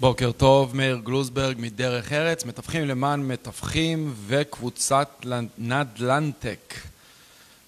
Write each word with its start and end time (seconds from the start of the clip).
בוקר 0.00 0.32
טוב, 0.32 0.76
מאיר 0.76 1.00
גלוזברג 1.04 1.56
מדרך 1.58 2.12
ארץ, 2.12 2.44
מתווכים 2.44 2.88
למען 2.88 3.20
מתווכים 3.20 4.14
וקבוצת 4.26 5.26
נדל"נטק. 5.58 6.74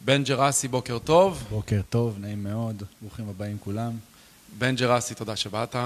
בן 0.00 0.24
ג'רסי, 0.24 0.68
בוקר 0.68 0.98
טוב. 0.98 1.44
בוקר 1.50 1.80
טוב, 1.88 2.18
נעים 2.18 2.44
מאוד, 2.44 2.82
ברוכים 3.00 3.28
הבאים 3.28 3.56
כולם. 3.64 3.92
בן 4.58 4.76
ג'רסי, 4.76 5.14
תודה 5.14 5.36
שבאת. 5.36 5.76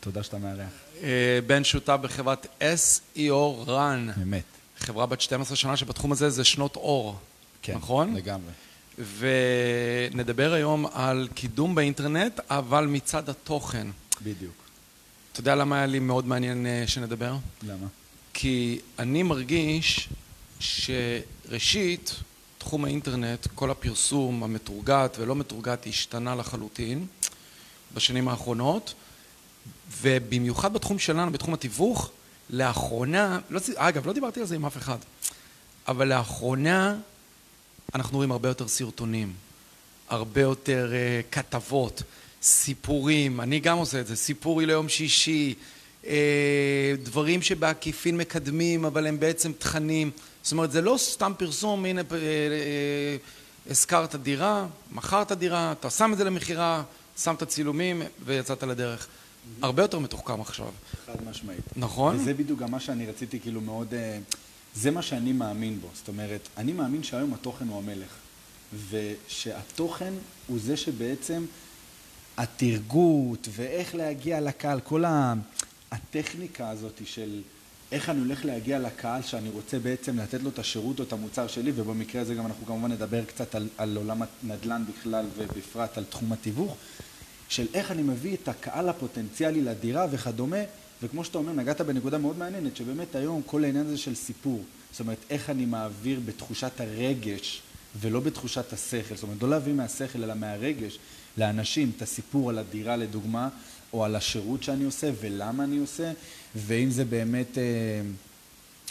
תודה 0.00 0.22
שאתה 0.22 0.38
מארח. 0.38 0.68
אה, 1.02 1.38
בן 1.46 1.64
שותף 1.64 1.98
בחברת 2.02 2.46
SEO 2.60 3.66
Run. 3.66 4.22
אמת. 4.22 4.44
חברה 4.78 5.06
בת 5.06 5.20
12 5.20 5.56
שנה 5.56 5.76
שבתחום 5.76 6.12
הזה 6.12 6.30
זה 6.30 6.44
שנות 6.44 6.76
אור. 6.76 7.18
כן, 7.62 7.74
נכון? 7.74 8.14
לגמרי. 8.14 8.52
ונדבר 9.18 10.52
היום 10.52 10.86
על 10.92 11.28
קידום 11.34 11.74
באינטרנט, 11.74 12.40
אבל 12.50 12.86
מצד 12.86 13.28
התוכן. 13.28 13.86
בדיוק. 14.22 14.63
אתה 15.34 15.40
יודע 15.40 15.54
למה 15.54 15.76
היה 15.76 15.86
לי 15.86 15.98
מאוד 15.98 16.26
מעניין 16.26 16.66
אה, 16.66 16.84
שנדבר? 16.86 17.36
למה? 17.62 17.86
כי 18.34 18.80
אני 18.98 19.22
מרגיש 19.22 20.08
שראשית, 20.60 22.14
תחום 22.58 22.84
האינטרנט, 22.84 23.46
כל 23.54 23.70
הפרסום 23.70 24.42
המתורגת 24.42 25.16
ולא 25.20 25.36
מתורגת 25.36 25.86
השתנה 25.86 26.34
לחלוטין 26.34 27.06
בשנים 27.94 28.28
האחרונות, 28.28 28.94
ובמיוחד 30.00 30.72
בתחום 30.72 30.98
שלנו, 30.98 31.32
בתחום 31.32 31.54
התיווך, 31.54 32.10
לאחרונה, 32.50 33.38
לא, 33.50 33.60
אגב, 33.76 34.06
לא 34.06 34.12
דיברתי 34.12 34.40
על 34.40 34.46
זה 34.46 34.54
עם 34.54 34.66
אף 34.66 34.76
אחד, 34.76 34.98
אבל 35.88 36.08
לאחרונה 36.08 36.96
אנחנו 37.94 38.16
רואים 38.16 38.32
הרבה 38.32 38.48
יותר 38.48 38.68
סרטונים, 38.68 39.32
הרבה 40.08 40.40
יותר 40.40 40.92
uh, 40.92 41.32
כתבות, 41.32 42.02
סיפורים, 42.44 43.40
אני 43.40 43.60
גם 43.60 43.78
עושה 43.78 44.00
את 44.00 44.06
זה, 44.06 44.16
סיפורי 44.16 44.66
ליום 44.66 44.88
שישי, 44.88 45.54
uh, 46.02 46.06
דברים 47.02 47.42
שבעקיפין 47.42 48.16
מקדמים, 48.16 48.84
אבל 48.84 49.06
הם 49.06 49.20
בעצם 49.20 49.52
תכנים, 49.58 50.10
זאת 50.42 50.52
אומרת, 50.52 50.72
זה 50.72 50.80
לא 50.80 50.96
סתם 50.98 51.32
פרסום, 51.38 51.84
הנה, 51.84 52.00
uh, 52.00 52.04
uh, 52.04 53.70
הזכרת 53.70 54.14
דירה, 54.14 54.66
מכרת 54.92 55.32
דירה, 55.32 55.72
אתה 55.72 55.90
שם 55.90 56.12
את 56.12 56.18
זה 56.18 56.24
למכירה, 56.24 56.82
שם 57.18 57.34
את 57.34 57.42
הצילומים 57.42 58.02
ויצאת 58.24 58.62
לדרך. 58.62 59.06
הרבה 59.62 59.82
יותר 59.82 59.98
מתוחכם 59.98 60.40
עכשיו. 60.40 60.70
חד 61.06 61.24
משמעית. 61.30 61.64
נכון? 61.76 62.16
וזה 62.16 62.34
בדיוק 62.34 62.60
גם 62.60 62.70
מה 62.70 62.80
שאני 62.80 63.06
רציתי 63.06 63.40
כאילו 63.40 63.60
מאוד... 63.60 63.94
זה 64.74 64.90
מה 64.90 65.02
שאני 65.02 65.32
מאמין 65.32 65.80
בו. 65.80 65.88
זאת 65.94 66.08
אומרת, 66.08 66.48
אני 66.56 66.72
מאמין 66.72 67.02
שהיום 67.02 67.34
התוכן 67.34 67.68
הוא 67.68 67.78
המלך. 67.78 68.08
ושהתוכן 68.90 70.12
הוא 70.46 70.58
זה 70.58 70.76
שבעצם 70.76 71.44
התרגות 72.36 73.48
ואיך 73.50 73.94
להגיע 73.94 74.40
לקהל, 74.40 74.80
כל 74.80 75.04
הטכניקה 75.90 76.70
הזאת 76.70 77.00
של 77.04 77.40
איך 77.92 78.10
אני 78.10 78.18
הולך 78.18 78.44
להגיע 78.44 78.78
לקהל 78.78 79.22
שאני 79.22 79.48
רוצה 79.48 79.78
בעצם 79.78 80.18
לתת 80.18 80.42
לו 80.42 80.50
את 80.50 80.58
השירות 80.58 80.98
או 80.98 81.04
את 81.04 81.12
המוצר 81.12 81.46
שלי, 81.46 81.72
ובמקרה 81.74 82.22
הזה 82.22 82.34
גם 82.34 82.46
אנחנו 82.46 82.66
כמובן 82.66 82.92
נדבר 82.92 83.24
קצת 83.24 83.54
על, 83.54 83.68
על 83.78 83.96
עולם 83.96 84.22
הנדל"ן 84.22 84.84
בכלל 84.88 85.26
ובפרט 85.36 85.98
על 85.98 86.04
תחום 86.04 86.32
התיווך, 86.32 86.76
של 87.48 87.66
איך 87.74 87.90
אני 87.90 88.02
מביא 88.02 88.36
את 88.42 88.48
הקהל 88.48 88.88
הפוטנציאלי 88.88 89.60
לדירה 89.60 90.06
וכדומה, 90.10 90.56
וכמו 91.02 91.24
שאתה 91.24 91.38
אומר, 91.38 91.52
נגעת 91.52 91.80
בנקודה 91.80 92.18
מאוד 92.18 92.38
מעניינת, 92.38 92.76
שבאמת 92.76 93.14
היום 93.14 93.42
כל 93.46 93.64
העניין 93.64 93.86
הזה 93.86 93.98
של 93.98 94.14
סיפור, 94.14 94.64
זאת 94.90 95.00
אומרת, 95.00 95.18
איך 95.30 95.50
אני 95.50 95.66
מעביר 95.66 96.20
בתחושת 96.24 96.80
הרגש 96.80 97.62
ולא 98.00 98.20
בתחושת 98.20 98.72
השכל, 98.72 99.14
זאת 99.14 99.22
אומרת, 99.22 99.42
לא 99.42 99.50
להביא 99.50 99.72
מהשכל 99.72 100.22
אלא 100.24 100.34
מהרגש 100.34 100.98
לאנשים 101.38 101.92
את 101.96 102.02
הסיפור 102.02 102.50
על 102.50 102.58
הדירה 102.58 102.96
לדוגמה, 102.96 103.48
או 103.92 104.04
על 104.04 104.16
השירות 104.16 104.62
שאני 104.62 104.84
עושה 104.84 105.10
ולמה 105.20 105.64
אני 105.64 105.78
עושה, 105.78 106.12
ואם 106.56 106.90
זה 106.90 107.04
באמת, 107.04 107.58
אה, 107.58 107.62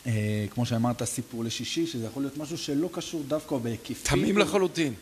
אה, 0.06 0.46
כמו 0.50 0.66
שאמרת, 0.66 1.04
סיפור 1.04 1.44
לשישי, 1.44 1.88
שזה 1.88 2.06
יכול 2.06 2.24
להיות 2.24 2.38
משהו 2.38 2.58
שלא 2.58 2.90
קשור 2.92 3.24
דווקא 3.28 3.58
בהיקפים. 3.58 3.96
תמים 4.20 4.38
לחלוטין. 4.38 4.94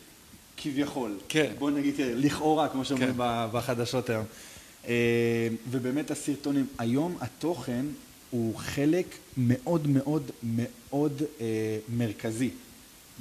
כביכול. 0.56 1.18
כן. 1.28 1.52
בוא 1.58 1.70
נגיד, 1.70 1.94
לכאורה, 1.98 2.68
כמו 2.68 2.84
שאומרים 2.84 3.10
כן. 3.10 3.48
בחדשות 3.52 4.10
היום. 4.10 4.24
אה, 4.88 5.48
ובאמת 5.70 6.10
הסרטונים, 6.10 6.66
היום 6.78 7.16
התוכן 7.20 7.86
הוא 8.30 8.56
חלק 8.56 9.06
מאוד 9.36 9.86
מאוד 9.86 10.30
מאוד 10.42 11.22
אה, 11.40 11.78
מרכזי 11.96 12.50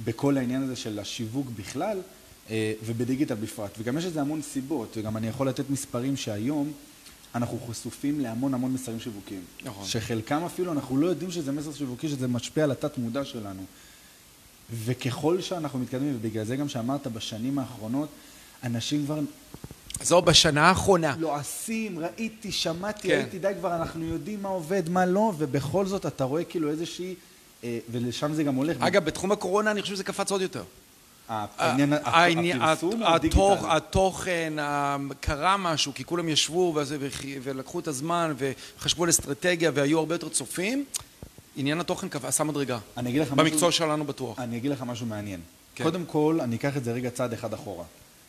בכל 0.04 0.38
העניין 0.38 0.64
הזה 0.64 0.76
של 0.76 1.00
השיווק 1.00 1.48
בכלל 1.58 1.98
אה, 2.50 2.74
ובדיגיטל 2.86 3.36
בפרט. 3.36 3.72
וגם 3.80 3.98
יש 3.98 4.06
לזה 4.06 4.22
המון 4.22 4.42
סיבות, 4.42 4.98
וגם 4.98 5.18
אני 5.18 5.28
יכול 5.28 5.48
לתת 5.48 5.70
מספרים 5.70 6.18
שהיום 6.18 6.72
אנחנו 7.36 7.60
חשופים 7.70 8.20
להמון 8.20 8.54
המון 8.54 8.74
מסרים 8.74 9.00
שיווקיים. 9.00 9.42
נכון. 9.64 9.88
שחלקם 9.88 10.44
אפילו 10.44 10.72
אנחנו 10.72 10.98
לא 10.98 11.08
יודעים 11.08 11.32
שזה 11.32 11.52
מסר 11.52 11.74
שיווקי, 11.74 12.10
שזה 12.10 12.28
משפיע 12.28 12.64
על 12.64 12.72
התת 12.72 12.98
מודע 12.98 13.26
שלנו. 13.26 13.64
וככל 14.86 15.42
שאנחנו 15.42 15.80
מתקדמים, 15.80 16.16
ובגלל 16.16 16.44
זה 16.44 16.56
גם 16.56 16.70
שאמרת 16.70 17.08
בשנים 17.08 17.60
האחרונות, 17.60 18.10
אנשים 18.64 19.06
כבר 19.06 19.20
זו 20.04 20.22
בשנה 20.22 20.70
האחרונה. 20.70 21.16
לועסים, 21.20 22.00
ראיתי, 22.00 22.52
שמעתי, 22.52 23.08
כן. 23.08 23.18
הייתי, 23.18 23.40
די 23.40 23.52
כבר, 23.60 23.76
אנחנו 23.76 24.06
יודעים 24.06 24.42
מה 24.42 24.50
עובד, 24.50 24.90
מה 24.90 25.06
לא, 25.06 25.34
ובכל 25.38 25.86
זאת 25.86 26.06
אתה 26.06 26.24
רואה 26.24 26.44
כאילו 26.44 26.70
איזושהי, 26.70 27.16
ולשם 27.64 28.34
זה 28.34 28.44
גם 28.44 28.56
הולך. 28.56 28.78
אגב, 28.80 29.06
בתחום 29.06 29.32
הקורונה 29.32 29.72
אני 29.72 29.82
חושב 29.82 29.94
שזה 29.94 30.04
קפץ 30.04 30.32
עוד 30.32 30.42
יותר. 30.42 30.64
העניין, 31.28 32.62
הפרסום 32.62 33.04
או 33.04 33.08
הדיגיטל? 33.08 33.42
התוכן, 33.70 34.54
קרה 35.20 35.58
משהו, 35.58 35.94
כי 35.96 36.04
כולם 36.04 36.30
ישבו 36.30 36.76
ולקחו 37.44 37.80
את 37.80 37.88
הזמן 37.88 38.34
וחשבו 38.38 39.04
על 39.04 39.10
אסטרטגיה 39.10 39.72
והיו 39.74 40.00
הרבה 40.00 40.16
יותר 40.16 40.30
צופים. 40.30 40.86
עניין 41.56 41.80
התוכן 41.80 42.08
עשה 42.24 42.44
מדרגה. 42.44 42.78
במקצוע 43.36 43.72
שלנו 43.72 44.06
בטוח. 44.06 44.40
אני 44.40 44.58
אגיד 44.58 44.72
לך 44.72 44.82
משהו 44.82 45.06
מעניין. 45.06 45.40
כן. 45.76 45.84
קודם 45.84 46.06
כל, 46.06 46.40
אני 46.42 46.56
אקח 46.56 46.78
את 46.78 46.84
זה 46.84 46.92
רגע 46.92 47.10
צעד 47.10 47.34
אחד 47.34 47.54
אחורה. 47.54 47.86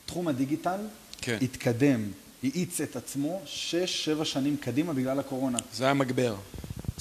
תחום 0.07 0.29
הדיגיטל 0.29 0.81
כן. 1.21 1.39
התקדם, 1.43 2.09
האיץ 2.43 2.81
את 2.81 2.97
עצמו 2.97 3.41
שש, 3.47 4.05
שבע 4.05 4.25
שנים 4.25 4.57
קדימה 4.57 4.93
בגלל 4.93 5.19
הקורונה. 5.19 5.59
זה 5.73 5.85
היה 5.85 5.95
מגבר. 5.95 6.35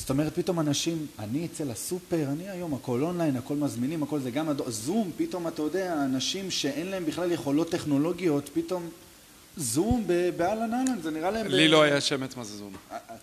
זאת 0.01 0.09
אומרת, 0.09 0.35
פתאום 0.35 0.59
אנשים, 0.59 1.07
אני 1.19 1.45
אצא 1.45 1.63
לסופר, 1.63 2.25
אני 2.31 2.49
היום 2.49 2.73
הכל 2.73 3.03
אונליין, 3.03 3.35
הכל 3.35 3.55
מזמינים, 3.55 4.03
הכל 4.03 4.19
זה 4.19 4.31
גם 4.31 4.49
הדו... 4.49 4.71
זום, 4.71 5.11
פתאום 5.17 5.47
אתה 5.47 5.61
יודע, 5.61 5.93
אנשים 5.93 6.51
שאין 6.51 6.87
להם 6.87 7.05
בכלל 7.05 7.31
יכולות 7.31 7.69
טכנולוגיות, 7.69 8.49
פתאום 8.53 8.89
זום 9.57 10.07
באהלן 10.37 10.73
אהלן, 10.73 11.01
זה 11.01 11.11
נראה 11.11 11.31
להם... 11.31 11.47
לי 11.47 11.67
ב... 11.67 11.71
לא 11.71 11.81
היה 11.81 12.01
שמץ 12.01 12.35
מה 12.35 12.43
זה 12.43 12.57
זום. 12.57 12.73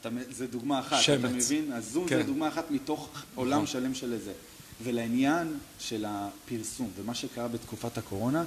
אתה, 0.01 0.09
זה 0.31 0.47
דוגמה 0.47 0.81
אחת, 0.81 1.03
שמץ. 1.03 1.25
אתה 1.25 1.29
מבין? 1.29 1.73
אז 1.73 1.91
זום 1.93 2.09
כן. 2.09 2.17
זה 2.17 2.23
דוגמה 2.23 2.49
אחת 2.49 2.71
מתוך 2.71 3.09
עולם 3.35 3.53
נכון. 3.53 3.67
שלם 3.67 3.95
של 3.95 4.19
זה. 4.25 4.33
ולעניין 4.83 5.59
של 5.79 6.05
הפרסום 6.09 6.91
ומה 6.97 7.15
שקרה 7.15 7.49
בתקופת 7.49 7.99
הקורונה, 7.99 8.45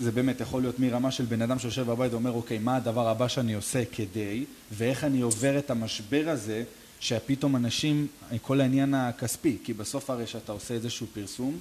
זה 0.00 0.10
באמת 0.10 0.40
יכול 0.40 0.60
להיות 0.62 0.78
מרמה 0.78 1.10
של 1.10 1.24
בן 1.24 1.42
אדם 1.42 1.58
שיושב 1.58 1.82
בבית 1.82 2.12
ואומר 2.12 2.30
אוקיי 2.30 2.58
מה 2.58 2.76
הדבר 2.76 3.08
הבא 3.08 3.28
שאני 3.28 3.54
עושה 3.54 3.82
כדי 3.92 4.44
ואיך 4.72 5.04
אני 5.04 5.20
עובר 5.20 5.58
את 5.58 5.70
המשבר 5.70 6.24
הזה 6.26 6.64
שפתאום 7.00 7.56
אנשים 7.56 8.06
כל 8.42 8.60
העניין 8.60 8.94
הכספי 8.94 9.58
כי 9.64 9.72
בסוף 9.72 10.10
הרי 10.10 10.26
שאתה 10.26 10.52
עושה 10.52 10.74
איזשהו 10.74 11.06
פרסום 11.14 11.58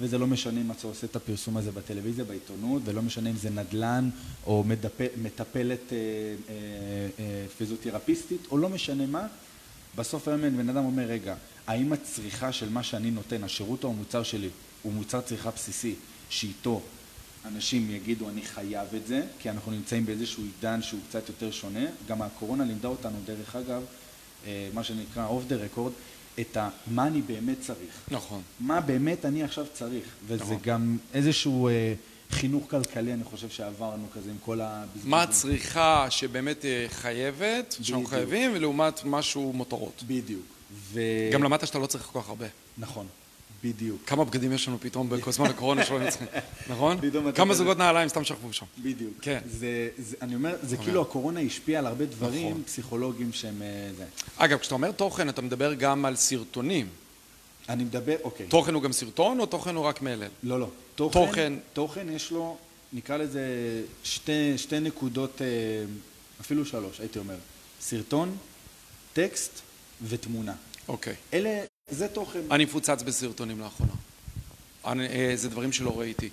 וזה 0.00 0.18
לא 0.18 0.26
משנה 0.26 0.60
אם 0.60 0.70
אתה 0.70 0.86
עושה 0.86 1.06
את 1.06 1.16
הפרסום 1.16 1.56
הזה 1.56 1.72
בטלוויזיה 1.72 2.24
בעיתונות 2.24 2.82
ולא 2.84 3.02
משנה 3.02 3.30
אם 3.30 3.36
זה 3.36 3.50
נדל"ן 3.50 4.10
או 4.46 4.64
מדפ... 4.64 5.00
מטפלת 5.22 5.92
אה, 5.92 5.96
אה, 5.96 6.54
אה, 7.18 7.46
פיזיותרפיסטית 7.58 8.40
או 8.50 8.58
לא 8.58 8.68
משנה 8.68 9.06
מה 9.06 9.26
בסוף 9.96 10.28
היום 10.28 10.40
בן 10.56 10.68
אדם 10.68 10.84
אומר 10.84 11.02
רגע 11.02 11.34
האם 11.66 11.92
הצריכה 11.92 12.52
של 12.52 12.68
מה 12.68 12.82
שאני 12.82 13.10
נותן 13.10 13.44
השירות 13.44 13.84
או 13.84 13.88
המוצר 13.88 14.22
שלי 14.22 14.48
הוא 14.82 14.92
מוצר 14.92 15.20
צריכה 15.20 15.50
בסיסי 15.50 15.94
שאיתו 16.30 16.82
אנשים 17.44 17.90
יגידו 17.90 18.28
אני 18.28 18.42
חייב 18.42 18.94
את 18.96 19.06
זה, 19.06 19.22
כי 19.38 19.50
אנחנו 19.50 19.72
נמצאים 19.72 20.06
באיזשהו 20.06 20.42
עידן 20.42 20.82
שהוא 20.82 21.00
קצת 21.08 21.28
יותר 21.28 21.50
שונה. 21.50 21.86
גם 22.08 22.22
הקורונה 22.22 22.64
לימדה 22.64 22.88
אותנו, 22.88 23.16
דרך 23.24 23.56
אגב, 23.56 23.82
מה 24.74 24.84
שנקרא 24.84 25.26
אוף 25.26 25.44
דה 25.46 25.56
רקורד, 25.56 25.92
את 26.40 26.56
ה, 26.56 26.68
מה 26.86 27.06
אני 27.06 27.22
באמת 27.22 27.60
צריך. 27.60 28.00
נכון. 28.10 28.42
מה 28.60 28.80
באמת 28.80 29.24
אני 29.24 29.42
עכשיו 29.42 29.66
צריך. 29.72 30.04
וזה 30.26 30.42
נכון. 30.44 30.58
גם 30.64 30.96
איזשהו 31.14 31.68
אה, 31.68 31.94
חינוך 32.30 32.70
כלכלי, 32.70 33.12
אני 33.12 33.24
חושב 33.24 33.48
שעברנו 33.48 34.06
כזה 34.14 34.30
עם 34.30 34.36
כל 34.44 34.60
ה... 34.60 34.84
מה 35.04 35.22
הצריכה 35.22 36.06
שבאמת 36.10 36.64
אה, 36.64 36.86
חייבת, 36.88 37.76
שאנחנו 37.82 38.06
חייבים, 38.06 38.50
ולעומת 38.54 39.00
משהו 39.04 39.52
מותרות. 39.52 40.02
בדיוק. 40.06 40.46
ו... 40.72 41.00
גם 41.32 41.42
למדת 41.42 41.66
שאתה 41.66 41.78
לא 41.78 41.86
צריך 41.86 42.04
כל 42.12 42.20
כך 42.20 42.28
הרבה. 42.28 42.46
נכון. 42.78 43.06
בדיוק. 43.64 44.00
כמה 44.06 44.24
בגדים 44.24 44.52
יש 44.52 44.68
לנו 44.68 44.80
פתאום 44.80 45.08
בכל 45.10 45.32
זמן 45.32 45.46
הקורונה 45.46 45.84
שלא 45.84 45.98
נצטרך, 45.98 46.28
נכון? 46.70 46.96
כמה 47.34 47.54
זוגות 47.54 47.78
נעליים 47.78 48.08
סתם 48.08 48.24
שכבו 48.24 48.52
שם. 48.52 48.66
בדיוק. 48.78 49.12
כן. 49.22 49.40
זה, 49.46 49.88
זה, 49.98 50.16
אני 50.22 50.34
אומר, 50.34 50.56
זה 50.62 50.74
נכון. 50.74 50.86
כאילו 50.86 51.02
הקורונה 51.02 51.40
השפיעה 51.40 51.78
על 51.78 51.86
הרבה 51.86 52.04
דברים 52.04 52.50
נכון. 52.50 52.62
פסיכולוגיים 52.62 53.32
שהם... 53.32 53.62
אה, 53.62 53.90
זה. 53.96 54.04
אגב, 54.36 54.58
כשאתה 54.58 54.74
אומר 54.74 54.92
תוכן, 54.92 55.28
אתה 55.28 55.42
מדבר 55.42 55.74
גם 55.74 56.04
על 56.04 56.16
סרטונים. 56.16 56.88
אני 57.68 57.84
מדבר, 57.84 58.16
אוקיי. 58.24 58.46
תוכן 58.46 58.74
הוא 58.74 58.82
גם 58.82 58.92
סרטון, 58.92 59.40
או 59.40 59.46
תוכן 59.46 59.74
הוא 59.74 59.84
רק 59.84 60.02
מלל? 60.02 60.28
לא, 60.42 60.60
לא. 60.60 60.68
תוכן, 60.94 61.26
תוכן, 61.26 61.52
תוכן 61.72 62.08
יש 62.08 62.30
לו, 62.30 62.56
נקרא 62.92 63.16
לזה, 63.16 63.42
שתי, 64.04 64.58
שתי 64.58 64.80
נקודות, 64.80 65.42
אה, 65.42 65.46
אפילו 66.40 66.64
שלוש, 66.64 67.00
הייתי 67.00 67.18
אומר. 67.18 67.36
סרטון, 67.80 68.36
טקסט 69.12 69.60
ותמונה. 70.02 70.54
אוקיי. 70.88 71.14
אלה, 71.34 71.64
זה 71.90 72.08
תוכן. 72.08 72.40
אני 72.50 72.64
מפוצץ 72.64 73.02
בסרטונים 73.02 73.60
לאחרונה. 73.60 73.92
אני, 74.86 75.06
אה, 75.06 75.32
זה 75.34 75.48
דברים 75.48 75.72
שלא 75.72 76.00
ראיתי. 76.00 76.28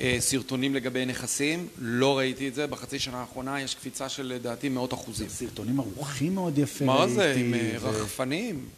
אה, 0.00 0.16
סרטונים 0.20 0.74
לגבי 0.74 1.06
נכסים, 1.06 1.68
לא 1.78 2.18
ראיתי 2.18 2.48
את 2.48 2.54
זה. 2.54 2.66
בחצי 2.66 2.98
שנה 2.98 3.20
האחרונה 3.20 3.60
יש 3.60 3.74
קפיצה 3.74 4.08
של 4.08 4.26
לדעתי 4.26 4.68
מאות 4.68 4.94
אחוזים. 4.94 5.28
סרטונים 5.28 5.80
ערוכים 5.80 6.34
מאוד 6.34 6.58
יפה. 6.58 6.84
מה 6.84 7.08
זה? 7.08 7.26
ראיתי, 7.26 7.40
עם 7.40 7.54
אה, 7.54 7.76
ו- 7.80 7.90
רחפנים? 7.90 8.68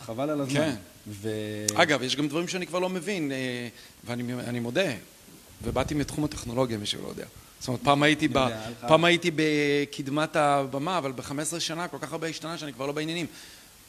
חבל 0.00 0.30
על 0.30 0.40
הזמן. 0.40 0.54
כן. 0.54 0.74
ו... 1.08 1.30
אגב, 1.74 2.02
יש 2.02 2.16
גם 2.16 2.28
דברים 2.28 2.48
שאני 2.48 2.66
כבר 2.66 2.78
לא 2.78 2.88
מבין, 2.88 3.32
אה, 3.32 3.68
ואני 4.04 4.34
אני 4.34 4.60
מודה, 4.60 4.92
ובאתי 5.62 5.94
מתחום 5.94 6.24
הטכנולוגיה, 6.24 6.78
מי 6.78 6.86
שלא 6.86 7.08
יודע. 7.08 7.24
זאת 7.60 7.68
אומרת, 7.68 7.80
פעם 7.82 8.02
הייתי, 8.02 8.28
ב, 8.28 8.38
פעם 8.88 9.04
הייתי 9.04 9.30
בקדמת 9.34 10.36
הבמה, 10.36 10.98
אבל 10.98 11.12
ב-15 11.12 11.60
שנה 11.60 11.88
כל 11.88 11.96
כך 12.00 12.12
הרבה 12.12 12.26
השתנה 12.26 12.58
שאני 12.58 12.72
כבר 12.72 12.86
לא 12.86 12.92
בעניינים. 12.92 13.26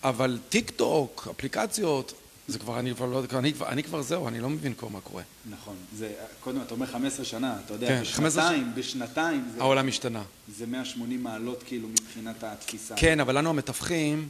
אבל 0.03 0.39
טיק 0.49 0.69
טוק, 0.69 1.27
אפליקציות, 1.31 2.13
זה 2.47 2.59
כבר, 2.59 2.79
אני 2.79 2.95
כבר 2.95 3.05
לא, 3.05 3.23
אני, 3.39 3.53
כבר- 3.53 3.69
אני 3.69 3.83
כבר 3.83 4.01
זהו, 4.01 4.27
אני 4.27 4.39
לא 4.39 4.49
מבין 4.49 4.73
כבר 4.73 4.87
מה 4.87 5.01
קורה. 5.01 5.23
נכון. 5.49 5.75
זה, 5.97 6.11
קודם, 6.39 6.61
אתה 6.61 6.73
אומר 6.73 6.85
15 6.85 7.25
שנה, 7.25 7.55
אתה 7.65 7.73
יודע, 7.73 7.87
כן, 7.87 8.03
15 8.03 8.43
בשנתיים, 8.43 8.71
בשנתיים, 8.75 9.45
זה, 9.55 9.61
העולם 9.61 9.87
השתנה. 9.87 10.23
זה 10.57 10.65
180 10.65 11.23
מעלות 11.23 11.63
כאילו 11.65 11.87
מבחינת 11.87 12.43
התפיסה. 12.43 12.95
כן, 12.95 13.19
אבל 13.19 13.37
לנו 13.37 13.49
המתווכים, 13.49 14.29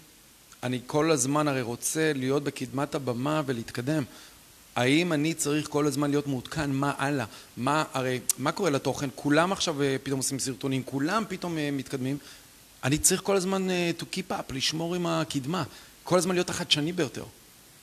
אני 0.64 0.80
כל 0.88 1.12
הזמן 1.12 1.48
הרי 1.48 1.62
רוצה 1.62 2.12
להיות 2.16 2.44
בקדמת 2.44 2.96
הבמה 2.96 3.42
ולהתקדם. 3.46 4.04
האם 4.76 5.14
אני 5.14 5.34
צריך 5.34 5.68
כל 5.70 5.88
הזמן 5.88 6.10
להיות 6.10 6.28
מעודכן 6.28 6.72
מה 6.72 6.94
הלאה? 6.98 7.26
מה, 7.58 7.84
הרי, 7.94 8.20
מה 8.38 8.52
קורה 8.52 8.70
לתוכן? 8.70 9.10
כולם 9.16 9.52
עכשיו 9.52 9.82
אה, 9.82 9.96
פתאום 10.04 10.20
עושים 10.20 10.40
סרטונים, 10.40 10.84
כולם 10.84 11.24
פתאום 11.30 11.58
אה, 11.58 11.70
מתקדמים. 11.72 12.18
אני 12.84 12.98
צריך 12.98 13.22
כל 13.22 13.36
הזמן 13.36 13.70
אה, 13.70 13.92
to 14.00 14.04
keep 14.04 14.32
up, 14.32 14.54
לשמור 14.54 14.96
עם 14.96 15.06
הקדמה. 15.06 15.64
כל 16.04 16.18
הזמן 16.18 16.36
להיות 16.36 16.50
החדשני 16.50 16.94
ביותר. 16.94 17.24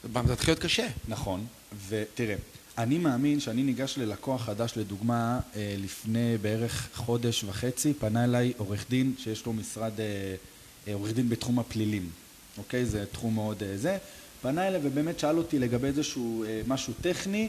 זה 0.02 0.08
מתחיל 0.22 0.50
להיות 0.50 0.58
קשה. 0.58 0.86
נכון, 1.08 1.46
ותראה, 1.88 2.34
אני 2.78 2.98
מאמין 2.98 3.40
שאני 3.40 3.62
ניגש 3.62 3.98
ללקוח 3.98 4.44
חדש, 4.44 4.72
לדוגמה, 4.76 5.40
אה, 5.56 5.74
לפני 5.78 6.36
בערך 6.42 6.88
חודש 6.94 7.44
וחצי, 7.44 7.94
פנה 7.94 8.24
אליי 8.24 8.52
עורך 8.56 8.84
דין 8.90 9.14
שיש 9.18 9.46
לו 9.46 9.52
משרד, 9.52 9.92
אה, 10.00 10.94
עורך 10.94 11.12
דין 11.12 11.28
בתחום 11.28 11.58
הפלילים, 11.58 12.10
אוקיי? 12.58 12.84
זה 12.84 13.04
תחום 13.12 13.34
מאוד 13.34 13.62
אה, 13.62 13.76
זה. 13.76 13.98
פנה 14.42 14.68
אליי 14.68 14.80
ובאמת 14.84 15.18
שאל 15.18 15.38
אותי 15.38 15.58
לגבי 15.58 15.86
איזשהו 15.86 16.44
אה, 16.44 16.60
משהו 16.66 16.92
טכני, 17.00 17.48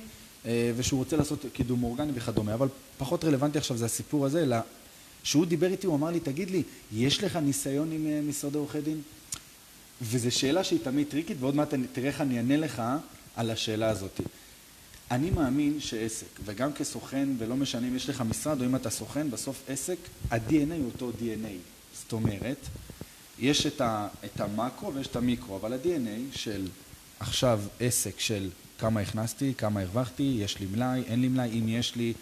ושהוא 0.77 0.97
רוצה 0.97 1.17
לעשות 1.17 1.45
קידום 1.53 1.83
אורגני 1.83 2.11
וכדומה, 2.15 2.53
אבל 2.53 2.67
פחות 2.97 3.25
רלוונטי 3.25 3.57
עכשיו 3.57 3.77
זה 3.77 3.85
הסיפור 3.85 4.25
הזה, 4.25 4.43
אלא 4.43 4.57
שהוא 5.23 5.45
דיבר 5.45 5.71
איתי, 5.71 5.87
הוא 5.87 5.95
אמר 5.95 6.09
לי, 6.09 6.19
תגיד 6.19 6.49
לי, 6.49 6.63
יש 6.93 7.23
לך 7.23 7.35
ניסיון 7.35 7.91
עם 7.91 8.07
אה, 8.07 8.21
משרדי 8.21 8.57
עורכי 8.57 8.81
דין? 8.81 9.01
וזו 10.01 10.31
שאלה 10.31 10.63
שהיא 10.63 10.79
תמיד 10.83 11.07
טריקית, 11.07 11.37
ועוד 11.39 11.55
מעט 11.55 11.73
תראה 11.93 12.07
איך 12.07 12.21
אני 12.21 12.37
אענה 12.37 12.57
לך 12.57 12.81
על 13.35 13.49
השאלה 13.49 13.89
הזאת. 13.89 14.21
אני 15.11 15.29
מאמין 15.29 15.79
שעסק, 15.79 16.27
וגם 16.45 16.73
כסוכן, 16.73 17.29
ולא 17.37 17.55
משנה 17.55 17.87
אם 17.87 17.95
יש 17.95 18.09
לך 18.09 18.21
משרד 18.21 18.61
או 18.61 18.65
אם 18.65 18.75
אתה 18.75 18.89
סוכן, 18.89 19.31
בסוף 19.31 19.63
עסק, 19.67 19.97
ה-DNA 20.31 20.73
הוא 20.77 20.85
אותו 20.85 21.11
DNA. 21.19 21.55
זאת 21.93 22.13
אומרת, 22.13 22.57
יש 23.39 23.65
את, 23.65 23.81
ה, 23.81 24.07
את 24.25 24.41
המקרו 24.41 24.93
ויש 24.93 25.07
את 25.07 25.15
המיקרו, 25.15 25.55
אבל 25.55 25.73
ה-DNA 25.73 26.37
של 26.37 26.67
עכשיו 27.19 27.61
עסק 27.79 28.19
של 28.19 28.49
כמה 28.79 28.99
הכנסתי, 28.99 29.53
כמה 29.57 29.81
הרווחתי, 29.81 30.37
יש 30.39 30.59
לי 30.59 30.65
מלאי, 30.65 31.03
אין 31.07 31.21
לי 31.21 31.27
מלאי, 31.27 31.59
אם 31.59 31.69
יש 31.69 31.95
לי, 31.95 32.13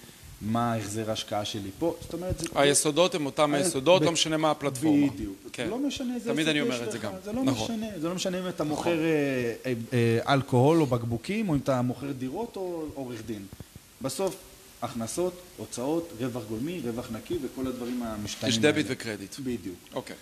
מה 0.42 0.76
החזר 0.76 1.10
ההשקעה 1.10 1.46
שלי 1.46 1.70
פה, 1.80 1.96
זאת 2.02 2.14
אומרת, 2.14 2.40
זה... 2.40 2.48
היסודות 2.56 3.16
הם 3.16 3.26
אותם 3.26 3.54
ה- 3.54 3.58
היסודות, 3.58 4.02
לא 4.02 4.12
משנה 4.12 4.38
מה 4.38 4.52
הפלטפורמה. 4.52 5.08
בדיוק. 5.08 5.36
כן. 5.54 5.70
לא 5.70 5.80
משנה 5.80 6.16
איזה 6.16 6.34
תמיד 6.34 6.48
אני 6.48 6.62
אומר 6.62 6.84
את 6.84 6.92
זה 6.92 6.98
גם. 6.98 7.12
זה 7.24 7.32
לא 7.32 7.44
נכון. 7.44 7.76
משנה, 7.76 7.88
זה 8.00 8.08
לא 8.08 8.16
משנה 8.16 8.40
אם 8.40 8.48
אתה 8.50 8.64
מוכר 8.64 9.00
אה, 9.00 9.06
אה, 9.66 9.74
אה, 9.94 10.34
אלכוהול 10.34 10.82
או 10.82 10.86
בקבוקים, 10.86 11.50
או 11.50 11.54
אם 11.56 11.60
אתה 11.60 11.82
מוכר 11.82 12.12
דירות 12.12 12.56
או 12.56 12.86
עורך 12.94 13.22
דין. 13.26 13.46
בסוף, 14.02 14.36
הכנסות, 14.82 15.34
הוצאות, 15.58 16.10
רווח 16.20 16.44
גולמי, 16.50 16.82
רווח 16.86 17.08
נקי 17.12 17.38
וכל 17.44 17.68
הדברים 17.68 18.04
המשתנים. 18.04 18.50
יש 18.50 18.58
דביט. 18.60 18.86
וקרדיט. 18.90 19.40
בדיוק, 19.40 19.76
אוקיי. 19.94 20.16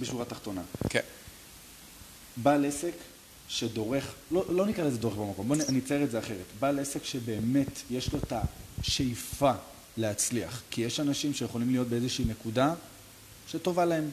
בשורה 0.00 0.24
תחתונה. 0.24 0.62
כן. 0.90 1.00
בעל 2.36 2.64
עסק 2.64 2.92
שדורך, 3.52 4.14
לא, 4.30 4.44
לא 4.48 4.66
נקרא 4.66 4.84
לזה 4.84 4.98
דורך 4.98 5.14
במקום, 5.14 5.48
בואו 5.48 5.58
נצייר 5.72 6.04
את 6.04 6.10
זה 6.10 6.18
אחרת. 6.18 6.44
בעל 6.60 6.78
עסק 6.78 7.04
שבאמת 7.04 7.80
יש 7.90 8.12
לו 8.12 8.18
את 8.18 8.32
השאיפה 8.80 9.52
להצליח, 9.96 10.62
כי 10.70 10.80
יש 10.80 11.00
אנשים 11.00 11.34
שיכולים 11.34 11.70
להיות 11.70 11.88
באיזושהי 11.88 12.24
נקודה 12.24 12.74
שטובה 13.48 13.84
להם, 13.84 14.10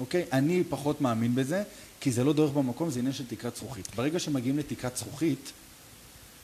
אוקיי? 0.00 0.24
אני 0.32 0.62
פחות 0.68 1.00
מאמין 1.00 1.34
בזה, 1.34 1.62
כי 2.00 2.12
זה 2.12 2.24
לא 2.24 2.32
דורך 2.32 2.52
במקום, 2.52 2.90
זה 2.90 2.98
עניין 2.98 3.14
של 3.14 3.26
תקרת 3.26 3.56
זכוכית. 3.56 3.88
ברגע 3.94 4.18
שמגיעים 4.18 4.58
לתקרת 4.58 4.96
זכוכית, 4.96 5.52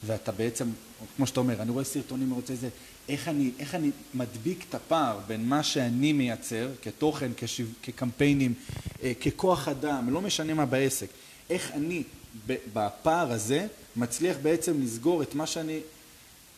ואתה 0.06 0.32
בעצם, 0.32 0.68
כמו 1.16 1.26
שאתה 1.26 1.40
אומר, 1.40 1.62
אני 1.62 1.70
רואה 1.70 1.84
סרטונים, 1.84 2.30
רוצה 2.30 2.54
זה, 2.54 2.68
איך 3.08 3.28
אני, 3.28 3.50
איך 3.58 3.74
אני 3.74 3.90
מדביק 4.14 4.64
את 4.68 4.74
הפער 4.74 5.18
בין 5.26 5.48
מה 5.48 5.62
שאני 5.62 6.12
מייצר, 6.12 6.70
כתוכן, 6.82 7.30
כשיו, 7.44 7.66
כקמפיינים, 7.82 8.54
אה, 9.02 9.12
ככוח 9.14 9.68
אדם, 9.68 10.10
לא 10.10 10.20
משנה 10.20 10.54
מה 10.54 10.66
בעסק, 10.66 11.08
איך 11.50 11.70
אני 11.74 12.02
בפער 12.46 13.32
הזה 13.32 13.66
מצליח 13.96 14.36
בעצם 14.42 14.82
לסגור 14.82 15.22
את 15.22 15.34
מה 15.34 15.46
שאני, 15.46 15.80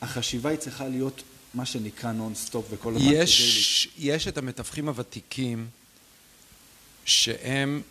החשיבה 0.03 0.51
היא 0.51 0.59
צריכה 0.59 0.89
להיות 0.89 1.23
מה 1.55 1.67
שנקרא 1.67 2.13
נונסטופ 2.13 2.67
וכל 2.71 2.95
הזמן 2.97 3.13
יש, 3.13 3.89
יש 3.99 4.29
את 4.29 4.39
המתווכים 4.39 4.89
הוותיקים 4.89 5.67
שהם 7.05 7.83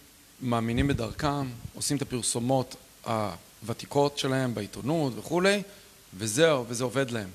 מאמינים 0.42 0.88
בדרכם, 0.88 1.48
עושים 1.74 1.98
את 1.98 2.02
הפרסומות 2.02 2.76
הוותיקות 3.06 4.18
שלהם 4.18 4.54
בעיתונות 4.54 5.14
וכולי, 5.18 5.62
וזהו, 6.18 6.66
וזה 6.68 6.84
עובד 6.84 7.12
להם. 7.12 7.30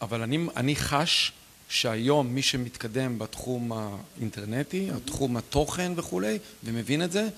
אבל 0.00 0.22
אני, 0.22 0.38
אני 0.56 0.76
חש 0.76 1.32
שהיום 1.68 2.34
מי 2.34 2.42
שמתקדם 2.42 3.18
בתחום 3.18 3.72
האינטרנטי, 3.72 4.90
התחום 4.90 5.36
התוכן 5.36 5.92
וכולי, 5.96 6.38
ומבין 6.64 7.02
את 7.02 7.12
זה, 7.12 7.28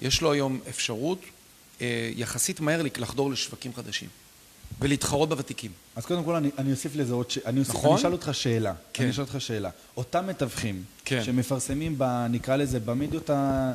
יש 0.00 0.20
לו 0.20 0.32
היום 0.32 0.60
אפשרות 0.68 1.18
יחסית 2.16 2.60
מהר 2.60 2.82
לחדור 2.98 3.30
לשווקים 3.30 3.74
חדשים 3.74 4.08
ולהתחרות 4.80 5.28
בוותיקים. 5.28 5.70
אז 5.96 6.06
קודם 6.06 6.24
כל 6.24 6.34
אני, 6.34 6.50
אני 6.58 6.70
אוסיף 6.70 6.96
לזה 6.96 7.14
עוד, 7.14 7.30
ש... 7.30 7.38
אני, 7.38 7.60
אוסיף, 7.60 7.74
נכון? 7.74 7.90
אני 7.90 8.00
אשאל 8.00 8.12
אותך 8.12 8.30
שאלה. 8.32 8.74
כן. 8.92 9.02
אני 9.02 9.12
אשאל 9.12 9.24
אותך 9.24 9.40
שאלה. 9.40 9.70
אותם 9.96 10.26
מתווכים, 10.26 10.84
כן. 11.04 11.24
שמפרסמים, 11.24 11.94
ב, 11.98 12.26
נקרא 12.30 12.56
לזה, 12.56 12.80
במדיות 12.80 13.30
ה... 13.30 13.72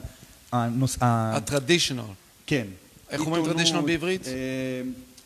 הנוס... 0.52 0.98
הטרדישיונל. 1.02 2.02
כן. 2.48 2.68
איך 3.10 3.22
אומרים 3.22 3.46
traditional 3.46 3.82
בעברית? 3.86 4.28
אה, 4.28 4.34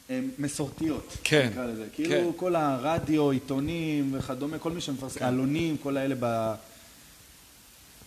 אה, 0.10 0.20
מסורתיות. 0.40 1.18
כן, 1.24 1.50
נקרא 1.52 1.66
לזה. 1.66 1.86
כן. 1.96 2.04
כאילו 2.04 2.38
כל 2.38 2.56
הרדיו, 2.56 3.30
עיתונים 3.30 4.16
וכדומה, 4.18 4.60
כל 4.60 4.72
מי 4.72 4.82
שמפרסם, 4.82 5.20
כן. 5.20 5.26
עלונים, 5.26 5.78
כל 5.84 5.98
האלה 5.98 6.16
ב... 6.20 6.54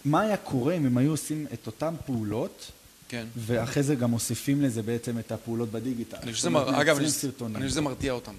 מה 0.05 0.21
היה 0.21 0.37
קורה 0.37 0.75
אם 0.75 0.87
הם 0.87 0.99
היו 0.99 1.11
עושים 1.11 1.47
את 1.53 1.67
אותן 1.67 1.95
פעולות, 2.07 2.71
כן. 3.15 3.27
ואחרי 3.37 3.83
זה 3.83 3.95
גם 3.95 4.11
מוסיפים 4.11 4.63
לזה 4.63 4.83
בעצם 4.83 5.19
את 5.19 5.33
הפעולות 5.33 5.71
בדיגיטל? 5.71 6.17
אני 6.23 6.33
חושב 6.33 6.49
מר... 6.49 6.81
אגב, 6.81 6.97
אני 6.97 7.07
חושב 7.07 7.69
שזה 7.69 7.81
מרתיע 7.81 8.13
אותם. 8.13 8.35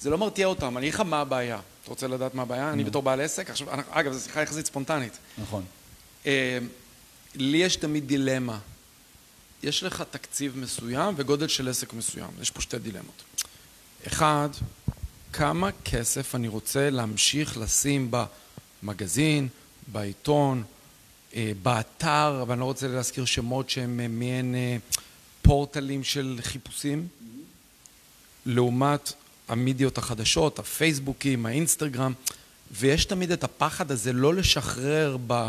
זה 0.00 0.10
לא 0.10 0.18
מרתיע 0.18 0.46
אותם, 0.46 0.78
אני 0.78 0.86
אגיד 0.86 0.94
לך 0.94 1.00
מה 1.00 1.20
הבעיה. 1.20 1.60
אתה 1.82 1.90
רוצה 1.90 2.08
לדעת 2.08 2.34
מה 2.34 2.42
הבעיה? 2.42 2.72
אני 2.72 2.84
בתור 2.84 3.02
בעל 3.02 3.20
עסק, 3.20 3.50
עכשיו, 3.50 3.68
אגב, 3.90 4.12
זו 4.12 4.20
שיחה 4.20 4.42
יחסית 4.42 4.66
ספונטנית. 4.66 5.18
נכון. 5.38 5.64
אה, 6.26 6.58
לי 7.34 7.58
יש 7.58 7.76
תמיד 7.76 8.06
דילמה. 8.06 8.58
יש 9.62 9.82
לך 9.82 10.04
תקציב 10.10 10.58
מסוים 10.58 11.14
וגודל 11.16 11.48
של 11.48 11.68
עסק 11.68 11.92
מסוים. 11.92 12.30
יש 12.40 12.50
פה 12.50 12.60
שתי 12.60 12.78
דילמות. 12.78 13.22
אחד, 14.06 14.48
כמה 15.32 15.70
כסף 15.84 16.34
אני 16.34 16.48
רוצה 16.48 16.90
להמשיך 16.90 17.58
לשים 17.58 18.10
במגזין, 18.82 19.48
בעיתון, 19.86 20.62
באתר, 21.62 22.44
ואני 22.48 22.60
לא 22.60 22.64
רוצה 22.64 22.88
להזכיר 22.88 23.24
שמות 23.24 23.70
שהם 23.70 24.00
אה, 24.00 24.08
מעין 24.08 24.54
אה, 24.54 24.76
פורטלים 25.42 26.04
של 26.04 26.38
חיפושים, 26.42 27.08
לעומת 28.46 29.12
המדיות 29.48 29.98
החדשות, 29.98 30.58
הפייסבוקים, 30.58 31.46
האינסטגרם, 31.46 32.12
ויש 32.72 33.04
תמיד 33.04 33.30
את 33.30 33.44
הפחד 33.44 33.90
הזה 33.90 34.12
לא 34.12 34.34
לשחרר 34.34 35.16
ב... 35.26 35.48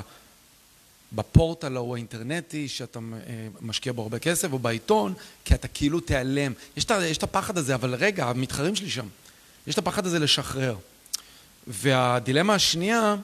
בפורטל 1.14 1.76
ההוא 1.76 1.96
האינטרנטי 1.96 2.68
שאתה 2.68 3.00
אה, 3.00 3.48
משקיע 3.62 3.94
בו 3.94 4.02
הרבה 4.02 4.20
כסף, 4.20 4.52
או 4.52 4.60
בעיתון, 4.60 5.14
כי 5.46 5.56
אתה 5.56 5.68
כאילו 5.68 6.00
תיעלם. 6.00 6.54
יש 6.78 6.86
את, 6.86 6.92
יש 7.02 7.18
את 7.18 7.24
הפחד 7.24 7.58
הזה, 7.58 7.76
אבל 7.76 7.96
רגע, 7.96 8.26
המתחרים 8.26 8.76
שלי 8.76 8.90
שם. 8.90 9.08
יש 9.68 9.74
את 9.74 9.80
הפחד 9.80 10.06
הזה 10.06 10.20
לשחרר. 10.20 10.76
והדילמה 11.68 12.54
השנייה, 12.54 13.16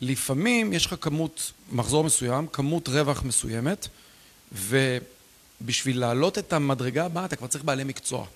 לפעמים 0.00 0.72
יש 0.72 0.86
לך 0.86 0.94
כמות, 1.00 1.52
מחזור 1.72 2.04
מסוים, 2.04 2.46
כמות 2.46 2.88
רווח 2.88 3.22
מסוימת, 3.22 3.88
ובשביל 4.52 6.00
להעלות 6.00 6.38
את 6.38 6.52
המדרגה 6.52 7.04
הבאה 7.04 7.24
אתה 7.24 7.36
כבר 7.36 7.46
צריך 7.46 7.64
בעלי 7.64 7.84
מקצוע. 7.84 8.26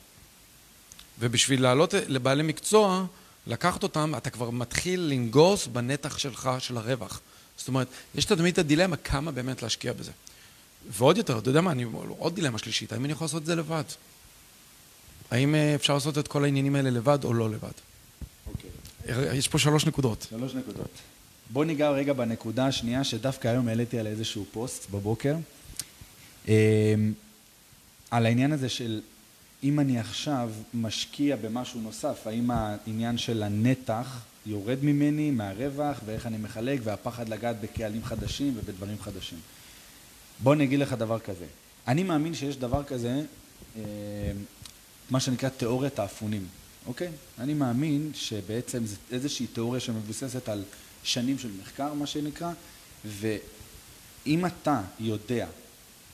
ובשביל 1.19 1.63
לעלות 1.63 1.95
לבעלי 1.95 2.43
מקצוע, 2.43 3.05
לקחת 3.47 3.83
אותם, 3.83 4.13
אתה 4.17 4.31
כבר 4.31 4.51
מתחיל 4.51 5.01
לנגוס 5.01 5.67
בנתח 5.67 6.19
שלך 6.19 6.51
של 6.59 6.77
הרווח. 6.77 7.21
זאת 7.57 7.69
אומרת, 7.69 7.87
יש 8.15 8.25
תמיד 8.25 8.53
את 8.53 8.59
הדילמה 8.59 8.97
כמה 8.97 9.31
באמת 9.31 9.63
להשקיע 9.63 9.93
בזה. 9.93 10.13
ועוד 10.91 11.17
יותר, 11.17 11.39
אתה 11.39 11.51
יודע 11.51 11.61
מה, 11.61 11.71
אני, 11.71 11.85
עוד 12.19 12.35
דילמה 12.35 12.59
שלישית, 12.59 12.93
האם 12.93 13.05
אני 13.05 13.13
יכול 13.13 13.25
לעשות 13.25 13.43
את 13.43 13.47
זה 13.47 13.57
לבד? 13.57 13.85
האם 15.31 15.55
אה, 15.55 15.75
אפשר 15.75 15.95
לעשות 15.95 16.19
את 16.19 16.29
כל 16.29 16.45
העניינים 16.45 16.77
האלה 16.77 16.91
לבד 16.91 17.25
או 17.25 17.35
לא 17.35 17.51
לבד? 17.51 17.71
אוקיי. 18.47 18.71
יש 19.39 19.49
פה 19.49 19.59
שלוש 19.59 19.87
נקודות. 19.87 20.27
שלוש 20.31 20.55
נקודות. 20.55 20.91
בוא 21.53 21.65
ניגע 21.65 21.91
רגע 21.91 22.13
בנקודה 22.13 22.67
השנייה, 22.67 23.05
שדווקא 23.05 23.49
היום 23.49 23.69
העליתי 23.69 23.99
על 23.99 24.07
איזשהו 24.07 24.45
פוסט 24.53 24.91
בבוקר, 24.91 25.37
אמ, 26.49 26.53
על 28.11 28.27
העניין 28.27 28.53
הזה 28.53 28.69
של 28.69 29.01
אם 29.63 29.81
אני 29.81 29.99
עכשיו 29.99 30.51
משקיע 30.75 31.37
במשהו 31.37 31.81
נוסף, 31.81 32.27
האם 32.27 32.51
העניין 32.51 33.19
של 33.19 33.43
הנתח 33.43 34.21
יורד 34.47 34.79
ממני, 34.83 35.31
מהרווח, 35.31 36.01
ואיך 36.07 36.27
אני 36.27 36.37
מחלק, 36.37 36.81
והפחד 36.85 37.29
לגעת 37.29 37.61
בקהלים 37.61 38.05
חדשים 38.05 38.53
ובדברים 38.57 38.97
חדשים. 39.01 39.39
בוא 40.39 40.55
אני 40.55 40.65
אגיד 40.65 40.79
לך 40.79 40.93
דבר 40.93 41.19
כזה. 41.19 41.47
אני 41.89 42.03
מאמין 42.03 42.35
שיש 42.35 42.57
דבר 42.57 42.85
כזה, 42.85 43.23
אמ, 43.77 43.83
מה 45.11 45.21
שנקרא 45.21 45.49
תיאוריית 45.49 45.99
האפונים, 45.99 46.47
אוקיי? 46.87 47.09
אני 47.39 47.55
מאמין 47.55 48.11
שבעצם 48.15 48.87
זו 48.87 48.97
איזושהי 49.13 49.47
תיאוריה 49.47 49.81
שמבוססת 49.81 50.49
על 50.49 50.63
שנים 51.05 51.39
של 51.39 51.51
מחקר, 51.63 51.95
מה 51.95 52.07
שנקרא, 52.07 52.53
ואם 53.05 54.47
אתה 54.47 54.81
יודע 55.01 55.47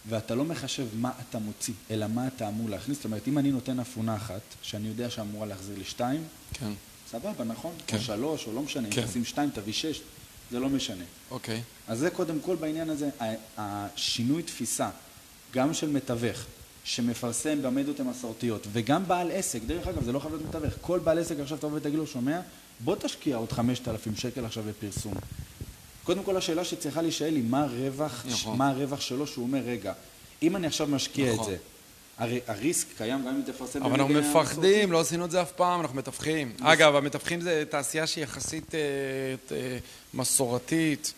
ואתה 0.09 0.35
לא 0.35 0.45
מחשב 0.45 0.87
מה 0.95 1.13
אתה 1.21 1.39
מוציא, 1.39 1.75
אלא 1.91 2.07
מה 2.07 2.27
אתה 2.27 2.49
אמור 2.49 2.71
להכניס, 2.71 2.97
זאת 2.97 3.05
אומרת, 3.05 3.29
אם 3.29 3.39
אני 3.39 3.51
נותן 3.51 3.81
אפונה 3.81 4.17
אחת, 4.17 4.41
שאני 4.63 4.89
יודע 4.89 5.11
שאמורה 5.11 5.47
להחזיר 5.47 5.79
לי 5.79 5.85
שתיים, 5.85 6.25
כן. 6.53 6.73
סבבה, 7.11 7.45
נכון? 7.45 7.75
כן. 7.87 7.97
או 7.97 8.03
שלוש, 8.03 8.47
או 8.47 8.53
לא 8.53 8.63
משנה, 8.63 8.89
כן. 8.91 9.03
אם 9.03 9.07
תשים 9.07 9.25
שתיים, 9.25 9.51
תביא 9.51 9.73
שש, 9.73 10.01
זה 10.51 10.61
לא 10.61 10.69
משנה. 10.69 11.05
אוקיי. 11.31 11.63
אז 11.89 11.99
זה 11.99 12.11
קודם 12.11 12.41
כל 12.41 12.57
בעניין 12.57 12.91
הזה, 12.91 13.11
השינוי 13.59 14.43
תפיסה, 14.43 14.91
גם 15.53 15.75
של 15.75 15.91
מתווך, 15.91 16.45
שמפרסם 16.85 17.63
במדיות 17.63 18.01
המסורתיות, 18.01 18.67
וגם 18.73 19.09
בעל 19.09 19.31
עסק, 19.31 19.63
דרך 19.67 19.87
אגב, 19.87 20.05
זה 20.05 20.13
לא 20.13 20.19
חייב 20.19 20.35
להיות 20.35 20.49
מתווך, 20.49 20.75
כל 20.81 20.99
בעל 20.99 21.19
עסק 21.19 21.41
עכשיו 21.41 21.59
תבוא 21.59 21.77
ותגיד 21.77 21.95
לו, 21.95 22.07
שומע, 22.07 22.41
בוא 22.81 22.97
תשקיע 22.97 23.37
עוד 23.37 23.53
5,000 23.53 24.17
שקל 24.17 24.45
עכשיו 24.45 24.63
בפרסום. 24.63 25.15
קודם 26.05 26.25
כל 26.25 26.37
השאלה 26.37 26.65
שצריכה 26.65 27.03
להישאל 27.03 27.35
היא, 27.35 27.45
מה 27.45 27.63
הרווח, 27.63 28.27
נכון. 28.29 28.59
מה 28.59 28.69
הרווח 28.69 29.01
שלו, 29.01 29.27
שהוא 29.27 29.47
אומר, 29.47 29.61
רגע, 29.67 29.93
אם 30.43 30.57
אני 30.57 30.67
עכשיו 30.67 30.87
משקיע 30.87 31.33
נכון. 31.33 31.45
את 31.45 31.51
זה, 31.51 31.57
הרי 32.19 32.41
הריסק 32.47 32.87
קיים 32.97 33.21
גם 33.27 33.35
אם 33.35 33.43
תפרסם 33.53 33.83
אבל 33.83 34.01
אנחנו 34.01 34.15
מפחדים, 34.15 34.93
לא 34.93 35.01
עשינו 35.01 35.25
את 35.25 35.31
זה 35.31 35.43
אף 35.43 35.53
פעם, 35.53 35.81
אנחנו 35.81 35.97
מתווכים. 35.97 36.53
אגב, 36.61 36.97
המתווכים 36.97 37.41
זה 37.41 37.65
תעשייה 37.69 38.07
שהיא 38.07 38.25
יחסית 38.25 38.75
אה, 38.75 38.81
אה, 39.53 39.79
מסורתית. 40.15 41.13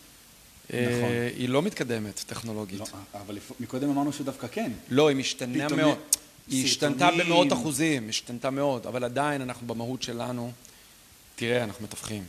אה, 0.73 0.87
נכון. 0.89 1.09
היא 1.37 1.49
לא 1.49 1.61
מתקדמת 1.61 2.23
טכנולוגית. 2.27 2.79
לא, 2.79 2.85
אבל 3.13 3.37
מקודם 3.59 3.89
אמרנו 3.89 4.13
שדווקא 4.13 4.47
כן. 4.51 4.71
לא, 4.89 5.07
היא 5.07 5.17
משתנה 5.17 5.67
מאוד. 5.67 5.97
היא 6.47 6.65
השתנתה. 6.65 7.09
במאות 7.17 7.53
אחוזים, 7.53 8.09
השתנתה 8.09 8.49
מאוד, 8.49 8.87
אבל 8.87 9.03
עדיין 9.03 9.41
אנחנו 9.41 9.67
במהות 9.67 10.01
שלנו, 10.01 10.51
תראה, 11.39 11.63
אנחנו 11.63 11.83
מתווכים. 11.83 12.23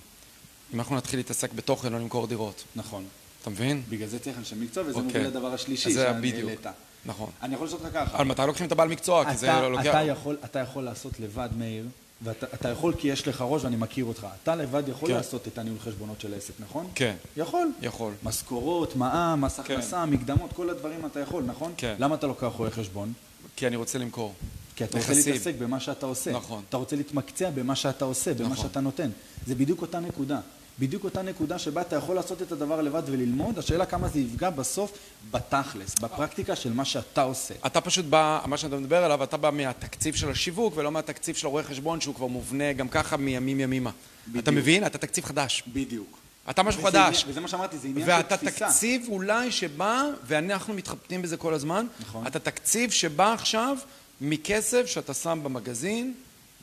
אם 0.75 0.79
אנחנו 0.79 0.97
נתחיל 0.97 1.19
להתעסק 1.19 1.53
בתוכן, 1.53 1.93
לא 1.93 1.99
למכור 1.99 2.27
דירות. 2.27 2.65
נכון. 2.77 3.05
אתה 3.43 3.51
מבין? 3.51 3.83
בגלל 3.89 4.09
זה 4.09 4.19
צריך 4.19 4.39
אנשי 4.39 4.55
מקצוע, 4.55 4.83
וזה 4.83 4.91
אוקיי. 4.91 5.05
מוביל 5.05 5.27
לדבר 5.27 5.55
השלישי 5.55 5.95
שאני. 5.95 6.33
העלית. 6.33 6.67
נכון. 7.07 7.31
אני 7.43 7.55
יכול 7.55 7.67
לשאול 7.67 7.81
אותך 7.85 7.95
ככה. 7.95 8.17
אבל 8.17 8.25
מתי 8.25 8.43
לוקחים 8.47 8.67
את 8.67 8.73
הבעל 8.73 8.89
מקצוע? 8.89 9.31
כי 9.31 9.37
זה 9.37 9.53
אתה, 9.53 9.63
לא 9.63 9.73
לוקח... 9.73 9.87
אתה, 9.87 10.03
יכול, 10.03 10.37
אתה 10.45 10.59
יכול 10.59 10.85
לעשות 10.85 11.21
לבד, 11.21 11.49
מאיר, 11.59 11.87
ואתה 12.23 12.47
אתה 12.55 12.69
יכול 12.69 12.95
כי 12.99 13.09
יש 13.09 13.29
לך 13.29 13.45
ראש 13.49 13.65
ואני 13.65 13.77
מכיר 13.77 14.05
אותך. 14.05 14.27
אתה 14.43 14.55
לבד 14.55 14.89
יכול 14.89 15.09
כן. 15.09 15.15
לעשות 15.15 15.49
את 15.49 15.59
הניהול 15.59 15.79
חשבונות 15.79 16.21
של 16.21 16.35
העסק, 16.35 16.55
נכון? 16.59 16.91
כן, 16.95 17.15
יכול. 17.37 17.69
יכול. 17.83 18.13
משכורות, 18.23 18.97
מע"מ, 18.97 19.41
מס 19.41 19.57
כן. 19.57 19.63
הכנסה, 19.63 20.07
מקדמות, 20.07 20.53
כל 20.53 20.71
הדברים 20.71 21.07
אתה 21.07 21.21
יכול, 21.21 21.43
נכון? 21.43 21.73
כן. 21.77 21.95
למה 21.99 22.15
אתה 22.15 22.27
לוקח 22.27 22.53
רואה 22.57 22.71
חשבון? 22.71 23.13
כי 23.57 23.67
אני 23.67 23.77
רוצה 23.77 23.99
למכור. 23.99 24.35
כי 24.77 24.85
אתה 24.85 24.99
רוצה. 24.99 25.13
להתעסק 25.15 25.55
במה 25.59 25.81
שאתה 25.81 26.07
עושה. 26.07 26.33
נכון. 26.33 26.63
אתה 26.69 26.77
רוצה 26.77 26.97
להתמקצע 26.97 27.51
במה 27.51 27.77
שאתה 27.77 28.05
עושה, 28.05 28.35
במה 28.35 28.49
נכון. 28.49 28.69
שאתה 28.69 28.81
נותן. 28.81 29.11
זה 29.47 29.55
בדיוק 29.55 29.83
אותה 29.83 30.01
נקודה. 30.01 30.41
בדיוק 30.79 31.05
אותה 31.05 31.23
נקודה 31.23 31.59
שבה 31.59 31.81
אתה 31.81 31.97
יכול 31.97 32.17
לעשות 32.17 32.43
את 32.43 32.53
הדבר 32.53 32.81
לבד 32.81 33.03
וללמוד, 33.07 33.59
השאלה 33.59 33.87
כמה 33.87 34.09
זה 34.09 34.19
יפגע 34.21 34.51
בסוף 34.51 34.93
בתכלס, 35.31 35.95
בפרקטיקה 36.01 36.57
של 36.57 36.73
מה 36.73 36.85
שאתה 36.85 37.23
עושה. 37.23 37.55
אתה 37.67 37.81
פשוט 37.81 38.05
בא, 38.05 38.41
מה 38.47 38.57
שאתה 38.57 38.77
מדבר 38.77 39.05
עליו, 39.05 39.23
אתה 39.25 39.37
בא 39.37 39.51
מהתקציב 39.51 40.15
של 40.15 40.31
השיווק 40.31 40.73
ולא 40.77 40.93
מהתקציב 40.93 41.35
של 41.37 41.47
הרואה 41.47 41.63
חשבון 41.63 42.01
שהוא 42.01 42.15
כבר 42.15 42.27
מובנה 42.27 42.73
גם 42.73 42.89
ככה 42.89 43.17
מימים 43.17 43.61
ימימה. 43.61 43.91
בדיוק. 44.29 44.43
אתה 44.43 44.51
מבין? 44.51 44.87
אתה 44.87 44.99
תקציב 44.99 45.25
חדש. 45.25 45.63
בדיוק. 45.73 46.19
אתה 46.51 46.63
משהו 46.63 46.83
חדש. 46.83 47.25
וזה 47.29 47.41
מה 47.41 47.49
שאמרתי, 47.49 47.79
זה 47.79 47.89
עניין 47.89 48.07
של 48.07 48.13
ואתה 48.13 48.37
תפיסה. 48.37 48.67
תקציב 48.67 49.07
אולי 49.09 49.53
שבא, 49.53 50.03
ואנחנו 50.27 50.75
מתחבטים 50.75 51.23
בזה 51.23 51.37
כל 51.37 51.55
הזמן, 51.55 51.87
נכון. 52.01 52.27
אתה 52.27 52.39
תקציב 52.39 52.91
שבא 52.91 53.33
עכשיו 53.33 53.77
מכסף 54.21 54.87
שאתה 54.87 55.15
שם 55.15 55.41
במגזין, 55.43 56.15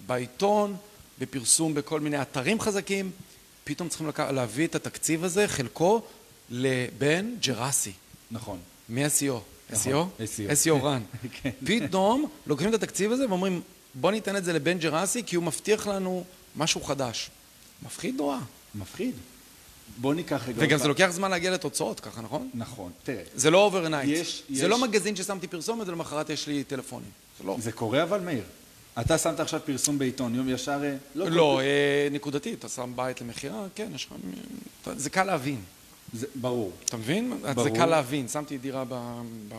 בעיתון, 0.08 0.76
בפרסום 1.20 1.74
בכל 1.74 2.00
מיני 2.00 2.22
אתרים 2.22 2.60
חזקים, 2.60 3.12
פתאום 3.64 3.90
צריכים 3.90 4.08
לק... 4.08 4.20
להביא 4.20 4.68
את 4.68 4.76
התקציב 4.76 5.24
הזה, 5.24 5.48
חלקו, 5.48 6.02
לבן 6.50 7.34
ג'רסי, 7.42 7.92
נכון. 8.32 8.60
מ-SEO. 8.90 9.34
נכון, 9.70 10.10
SEO? 10.18 10.22
SEO. 10.22 10.66
SEO 10.66 10.84
רן. 10.84 11.02
כן. 11.42 11.50
פתאום 11.66 12.30
לוקחים 12.48 12.70
את 12.70 12.74
התקציב 12.74 13.12
הזה 13.12 13.28
ואומרים, 13.30 13.62
בוא 13.96 14.12
ניתן 14.12 14.36
את 14.36 14.46
זה 14.46 14.54
לבן 14.54 14.78
ג'רסי, 14.78 15.24
כי 15.24 15.36
הוא 15.36 15.44
מבטיח 15.44 15.88
לנו 15.88 16.24
משהו 16.56 16.82
חדש. 16.82 17.30
מפחיד 17.86 18.16
נורא. 18.16 18.38
מפחיד. 18.76 19.16
בוא 19.98 20.14
ניקח 20.14 20.44
רגע... 20.48 20.58
וגם 20.58 20.80
זה. 20.80 20.88
לוקח 20.88 21.10
זמן 21.10 21.32
להגיע 21.32 21.52
לתוצאות 21.52 22.00
ככה, 22.00 22.22
נכון? 22.22 22.50
נכון. 22.54 22.92
תראה, 23.04 23.24
זה 23.36 23.50
לא 23.52 23.64
overnight. 23.64 24.28
זה 24.54 24.68
לא 24.68 24.82
מגזין 24.82 25.16
ששמתי 25.16 25.48
פרסומת 25.48 25.88
ולמחרת 25.88 26.30
יש 26.30 26.48
לי 26.48 26.64
טלפונים. 26.64 27.10
זה 27.40 27.44
לא. 27.44 27.56
זה 27.60 27.72
קורה 27.72 28.04
אבל, 28.04 28.20
מאיר. 28.20 28.44
אתה 29.02 29.18
שמת 29.18 29.40
עכשיו 29.40 29.60
פרסום 29.66 30.00
בעיתון, 30.00 30.36
יום 30.36 30.50
ישר... 30.50 30.84
אה, 30.84 30.96
לא, 31.16 31.30
לא, 31.30 31.60
אה, 31.62 32.08
נקודתי, 32.12 32.54
אתה 32.54 32.70
שם 32.70 32.92
בית 32.96 33.22
למכירה, 33.22 33.66
כן, 33.76 33.92
יש 33.96 34.06
לך... 34.06 34.14
זה 34.96 35.10
קל 35.10 35.24
להבין. 35.24 35.62
זה, 36.14 36.28
ברור. 36.36 36.72
אתה 36.86 36.98
מבין? 36.98 37.34
זה 37.42 37.54
ברור. 37.54 37.76
קל 37.76 37.86
להבין. 37.86 38.28
שמתי 38.28 38.58
דירה 38.58 38.86
ב- 38.86 39.22
ב- 39.50 39.56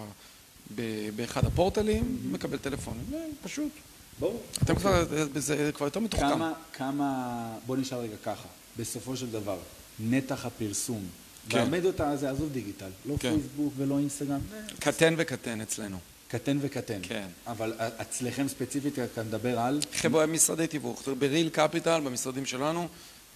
ב- 0.74 1.10
באחד 1.16 1.44
הפורטלים, 1.44 2.18
מקבל 2.30 2.58
טלפונים. 2.58 3.04
אה, 3.14 3.18
פשוט. 3.42 3.72
ברור. 4.20 4.42
אתם 4.62 4.74
כבר, 4.74 5.04
זה 5.34 5.70
כבר 5.74 5.86
יותר 5.86 6.00
מתוחכם. 6.00 6.28
כמה, 6.28 6.52
כמה... 6.72 7.58
בוא 7.66 7.76
נשאל 7.76 7.98
רגע 7.98 8.16
ככה. 8.24 8.48
בסופו 8.76 9.16
של 9.16 9.30
דבר, 9.30 9.58
נתח 10.00 10.46
הפרסום. 10.46 11.04
כן. 11.48 11.58
והמדיות 11.58 12.00
הזה, 12.00 12.30
עזוב 12.30 12.52
דיגיטל. 12.52 12.90
לא 13.06 13.14
כן. 13.20 13.30
פייסבוק 13.30 13.72
ולא 13.76 13.98
אינסטגרם. 13.98 14.40
קטן 14.78 15.14
וקטן 15.16 15.60
אצלנו. 15.60 15.98
קטן 16.28 16.58
וקטן. 16.60 17.00
כן. 17.02 17.26
אבל 17.46 17.72
אצלכם 17.78 18.48
ספציפית, 18.48 18.98
אתה 18.98 19.22
מדבר 19.22 19.58
על... 19.58 19.80
חבר'ה, 19.94 20.26
משרדי 20.26 20.66
תיווך. 20.66 21.08
בריל 21.18 21.48
קפיטל, 21.48 22.00
במשרדים 22.00 22.46
שלנו, 22.46 22.88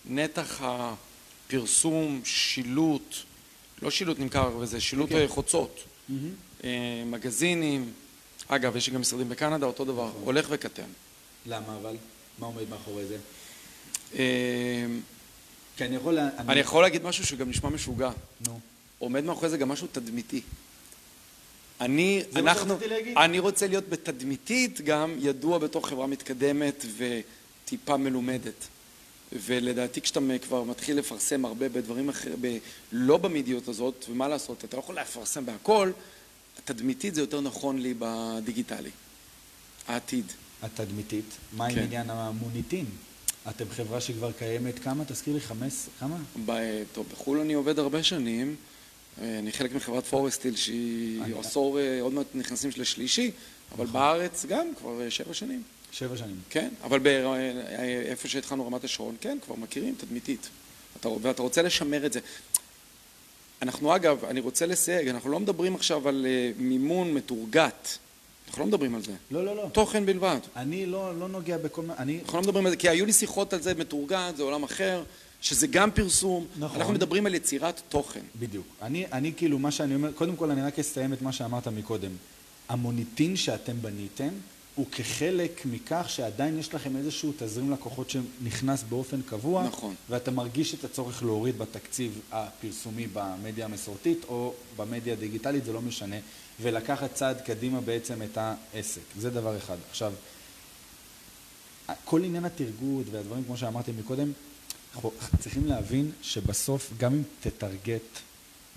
נתח 0.08 0.61
הפרסום, 0.62 2.20
שילוט, 2.25 3.16
לא 3.82 3.90
שילוט 3.90 4.18
נמכר 4.18 4.56
וזה, 4.58 4.80
שילוט 4.80 5.08
כן. 5.08 5.16
אה, 5.16 5.28
חוצות, 5.28 5.84
אה, 6.64 6.70
מגזינים, 7.06 7.92
אגב, 8.49 8.76
יש 8.76 8.90
גם 8.90 9.00
משרדים 9.00 9.28
בקנדה, 9.28 9.66
אותו 9.66 9.84
דבר, 9.84 10.11
הולך 10.25 10.46
וקטן. 10.50 10.88
למה 11.46 11.76
אבל? 11.80 11.96
מה 12.38 12.46
עומד 12.46 12.68
מאחורי 12.70 13.06
זה? 13.06 13.16
אה, 14.18 14.87
כי 15.76 15.84
אני 15.84 15.96
יכול... 15.96 16.18
אני 16.18 16.61
יכול 16.61 16.82
להגיד 16.82 17.02
משהו 17.02 17.26
שגם 17.26 17.50
נשמע 17.50 17.70
משוגע. 17.70 18.11
נו. 18.46 18.61
עומד 18.99 19.25
מאחורי 19.25 19.49
זה 19.49 19.56
גם 19.56 19.68
משהו 19.68 19.87
תדמיתי. 19.92 20.40
אני, 21.84 22.22
זה 22.32 22.38
אנחנו. 22.38 22.74
אני 23.16 23.38
רוצה 23.38 23.66
להיות 23.66 23.88
בתדמיתית 23.88 24.80
גם 24.80 25.14
ידוע 25.18 25.58
בתור 25.58 25.86
חברה 25.88 26.06
מתקדמת 26.06 26.84
וטיפה 26.96 27.96
מלומדת. 27.96 28.68
ולדעתי 29.46 30.00
כשאתה 30.00 30.20
כבר 30.42 30.62
מתחיל 30.62 30.98
לפרסם 30.98 31.44
הרבה 31.44 31.68
בדברים 31.68 32.08
אחרים, 32.08 32.36
ב- 32.40 32.58
לא 32.92 33.16
במדיות 33.16 33.68
הזאת, 33.68 34.04
ומה 34.08 34.28
לעשות, 34.28 34.64
אתה 34.64 34.76
לא 34.76 34.82
יכול 34.82 34.98
לפרסם 34.98 35.46
בהכל, 35.46 35.90
התדמיתית 36.58 37.14
זה 37.14 37.20
יותר 37.20 37.40
נכון 37.40 37.78
לי 37.78 37.94
בדיגיטלי. 37.98 38.90
העתיד. 39.88 40.24
התדמיתית, 40.62 41.24
מה 41.52 41.66
עם 41.66 41.74
כן. 41.74 41.82
עניין 41.82 42.10
המוניטין? 42.10 42.86
אתם 43.48 43.64
חברה 43.76 44.00
שכבר 44.00 44.32
קיימת 44.32 44.78
כמה? 44.78 45.04
תזכיר 45.04 45.34
לי, 45.34 45.40
חמש, 45.40 45.72
כמה? 46.00 46.16
ב- 46.46 46.82
טוב, 46.92 47.06
בחו"ל 47.12 47.38
אני 47.38 47.52
עובד 47.52 47.78
הרבה 47.78 48.02
שנים, 48.02 48.56
אני 49.21 49.52
חלק 49.52 49.75
מחברת 49.75 50.04
פורסטיל 50.04 50.57
שהיא 50.57 51.23
עשור, 51.38 51.81
אה, 51.81 52.00
עוד 52.00 52.12
מעט 52.12 52.26
נכנסים 52.35 52.71
של 52.71 52.83
השלישי, 52.83 53.31
אבל 53.75 53.87
בארץ 53.87 54.47
גם 54.49 54.66
כבר 54.78 55.02
אה, 55.02 55.11
שבע 55.11 55.35
שנים. 55.35 55.62
שבע 55.92 56.16
שנים. 56.16 56.37
כן, 56.50 56.69
אבל 56.85 57.07
אה, 57.07 58.02
איפה 58.04 58.28
שהתחלנו 58.28 58.66
רמת 58.66 58.85
השרון, 58.85 59.16
כן, 59.21 59.38
כבר 59.45 59.54
מכירים 59.54 59.95
תדמיתית. 59.99 60.49
אתה, 61.00 61.09
ואתה 61.09 61.42
רוצה 61.42 61.62
לשמר 61.62 62.07
את 62.07 62.12
זה. 62.12 62.21
אנחנו 63.62 63.97
אגב, 63.97 64.25
אני 64.25 64.40
רוצה 64.40 64.66
לסייג, 64.66 65.09
אנחנו 65.09 65.31
לא 65.31 65.40
מדברים 65.40 65.75
עכשיו 65.75 66.09
על 66.09 66.26
אה, 66.28 66.50
מימון 66.59 67.14
מתורגת. 67.14 67.99
אנחנו 68.47 68.61
לא 68.62 68.66
מדברים 68.66 68.95
על 68.95 69.02
זה. 69.02 69.12
לא, 69.31 69.45
לא, 69.45 69.57
לא. 69.57 69.69
תוכן 69.73 70.07
בלבד. 70.07 70.38
אני 70.57 70.87
לא, 70.87 71.19
לא 71.19 71.28
נוגע 71.28 71.59
בכל 71.59 71.83
מה... 71.83 71.95
אני... 71.99 72.21
אנחנו 72.25 72.38
לא 72.38 72.42
מדברים 72.42 72.66
על 72.66 72.73
זה, 72.73 72.76
כי 72.76 72.88
היו 72.88 73.07
לי 73.07 73.12
שיחות 73.12 73.52
על 73.52 73.62
זה 73.62 73.75
מתורגת, 73.75 74.37
זה 74.37 74.42
עולם 74.42 74.62
אחר. 74.62 75.02
שזה 75.42 75.66
גם 75.66 75.90
פרסום, 75.90 76.46
נכון. 76.58 76.80
אנחנו 76.80 76.94
מדברים 76.94 77.26
על 77.26 77.34
יצירת 77.34 77.82
תוכן. 77.88 78.20
בדיוק. 78.40 78.66
אני, 78.82 79.06
אני 79.12 79.32
כאילו, 79.37 79.58
מה 79.58 79.70
שאני 79.70 79.94
אומר, 79.94 80.12
קודם 80.12 80.37
כל 80.37 80.50
אני 80.50 80.62
רק 80.62 80.78
אסיים 80.78 81.12
את 81.12 81.22
מה 81.22 81.32
שאמרת 81.32 81.68
מקודם. 81.68 82.11
המוניטין 82.68 83.37
שאתם 83.37 83.82
בניתם 83.82 84.28
הוא 84.75 84.87
כחלק 84.92 85.62
מכך 85.64 86.06
שעדיין 86.08 86.58
יש 86.58 86.75
לכם 86.75 86.96
איזשהו 86.96 87.32
תזרים 87.38 87.70
לקוחות 87.70 88.11
שנכנס 88.11 88.84
באופן 88.88 89.22
קבוע, 89.22 89.66
נכון. 89.66 89.94
ואתה 90.11 90.30
מרגיש 90.30 90.75
את 90.75 90.84
הצורך 90.84 91.22
להוריד 91.22 91.58
בתקציב 91.58 92.20
הפרסומי 92.32 93.06
במדיה 93.12 93.64
המסורתית 93.64 94.25
או 94.28 94.54
במדיה 94.76 95.12
הדיגיטלית, 95.12 95.64
זה 95.64 95.72
לא 95.72 95.82
משנה, 95.82 96.16
ולקחת 96.61 97.14
צעד 97.14 97.40
קדימה 97.40 97.80
בעצם 97.80 98.22
את 98.22 98.38
העסק. 98.38 99.00
זה 99.18 99.30
דבר 99.30 99.56
אחד. 99.56 99.76
עכשיו, 99.90 100.12
כל 102.04 102.25
עניין 102.25 102.44
התרגות 102.44 103.06
והדברים, 103.11 103.44
כמו 103.44 103.56
שאמרתי 103.56 103.92
מקודם, 103.99 104.32
אנחנו 104.94 105.11
צריכים 105.38 105.66
להבין 105.66 106.11
שבסוף, 106.22 106.92
גם 106.99 107.14
אם 107.14 107.22
תטרגט, 107.40 108.20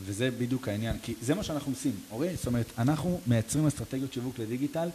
וזה 0.06 0.32
בדיוק 0.32 0.68
העניין, 0.68 0.98
כי 1.04 1.14
זה 1.22 1.36
מה 1.36 1.44
שאנחנו 1.44 1.72
עושים, 1.72 1.92
אורי? 2.12 2.36
זאת 2.36 2.48
אומרת, 2.48 2.66
אנחנו 2.78 3.20
מייצרים 3.28 3.68
אסטרטגיות 3.68 4.14
שיווק 4.14 4.40
לדיגיטל, 4.40 4.90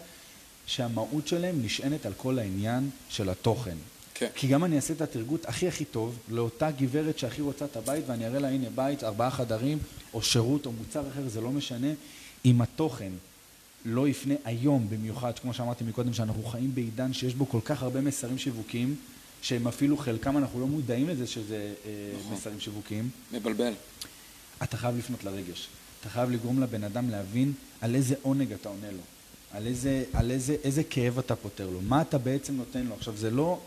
שהמהות 0.66 1.28
שלהם 1.28 1.62
נשענת 1.62 2.06
על 2.06 2.12
כל 2.16 2.38
העניין 2.38 2.90
של 3.08 3.30
התוכן. 3.30 3.76
כן. 4.14 4.28
כי 4.34 4.46
גם 4.46 4.64
אני 4.64 4.76
אעשה 4.76 4.94
את 4.94 5.00
התרגות 5.00 5.46
הכי 5.46 5.68
הכי 5.68 5.84
טוב 5.84 6.18
לאותה 6.28 6.70
גברת 6.70 7.18
שהכי 7.18 7.42
רוצה 7.42 7.64
את 7.64 7.76
הבית, 7.76 8.04
ואני 8.06 8.26
אראה 8.26 8.38
לה, 8.38 8.48
הנה 8.48 8.70
בית, 8.74 9.04
ארבעה 9.04 9.30
חדרים, 9.30 9.78
או 10.14 10.22
שירות, 10.22 10.66
או 10.66 10.72
מוצר 10.72 11.08
אחר, 11.08 11.28
זה 11.28 11.40
לא 11.40 11.50
משנה. 11.50 11.88
אם 12.44 12.62
התוכן 12.62 13.12
לא 13.84 14.08
יפנה 14.08 14.34
היום 14.44 14.86
במיוחד, 14.90 15.38
כמו 15.38 15.54
שאמרתי 15.54 15.84
מקודם, 15.84 16.12
שאנחנו 16.12 16.44
חיים 16.44 16.74
בעידן 16.74 17.12
שיש 17.12 17.34
בו 17.34 17.48
כל 17.48 17.60
כך 17.64 17.82
הרבה 17.82 18.00
מסרים 18.00 18.38
שיווקיים, 18.38 18.96
שהם 19.42 19.68
אפילו 19.68 19.96
חלקם 19.96 20.36
אנחנו 20.38 20.60
לא 20.60 20.66
מודעים 20.66 21.08
לזה 21.08 21.26
שזה 21.26 21.74
אה, 21.86 21.90
נכון. 22.18 22.32
מסרים 22.32 22.60
שיווקיים. 22.60 23.10
מבלבל. 23.32 23.72
אתה 24.62 24.76
חייב 24.76 24.98
לפנות 24.98 25.24
לרגש. 25.24 25.68
אתה 26.00 26.08
חייב 26.08 26.30
לגרום 26.30 26.60
לבן 26.60 26.84
אדם 26.84 27.10
להבין 27.10 27.52
על 27.80 27.94
איזה 27.94 28.14
עונג 28.22 28.52
אתה 28.52 28.68
עונה 28.68 28.90
לו, 28.90 29.02
על 29.52 29.66
איזה, 29.66 30.04
על 30.12 30.30
איזה, 30.30 30.56
איזה 30.64 30.84
כאב 30.84 31.18
אתה 31.18 31.36
פותר 31.36 31.70
לו, 31.70 31.80
מה 31.82 32.02
אתה 32.02 32.18
בעצם 32.18 32.56
נותן 32.56 32.86
לו. 32.86 32.94
עכשיו, 32.94 33.16
זה 33.16 33.30
לא 33.30 33.60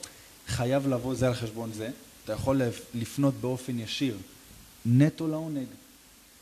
חייב 0.48 0.88
לבוא 0.88 1.16
זה 1.16 1.28
על 1.28 1.34
חשבון 1.34 1.72
זה, 1.74 1.90
אתה 2.24 2.34
יכול 2.34 2.62
לפנות 2.96 3.34
באופן 3.42 3.80
ישיר, 3.80 4.18
נטו 4.86 5.28
לעונג. 5.28 5.68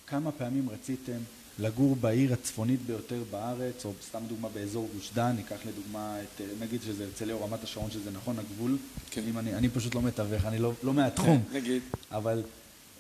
כמה 0.08 0.32
פעמים 0.32 0.70
רציתם 0.70 1.18
לגור 1.62 1.96
בעיר 1.96 2.34
הצפונית 2.34 2.80
ביותר 2.82 3.24
בארץ, 3.32 3.86
או 3.86 3.92
סתם 4.08 4.20
דוגמה 4.28 4.50
באזור 4.50 4.90
גוש 4.96 5.12
דן, 5.14 5.34
ניקח 5.36 5.58
לדוגמה 5.66 6.18
את, 6.22 6.42
נגיד 6.60 6.82
שזה 6.82 7.04
הרצליה 7.04 7.36
או 7.36 7.44
רמת 7.44 7.64
השרון, 7.64 7.92
שזה 7.92 8.12
נכון 8.12 8.40
הגבול, 8.40 8.78
כן. 9.12 9.22
אם 9.30 9.38
אני, 9.38 9.56
אני 9.56 9.70
פשוט 9.70 9.96
לא 9.96 10.02
מתווך, 10.02 10.46
אני 10.46 10.60
לא, 10.60 10.74
לא 10.84 10.94
מהתחום, 10.94 11.44
נגיד. 11.54 11.82
אבל 12.12 12.44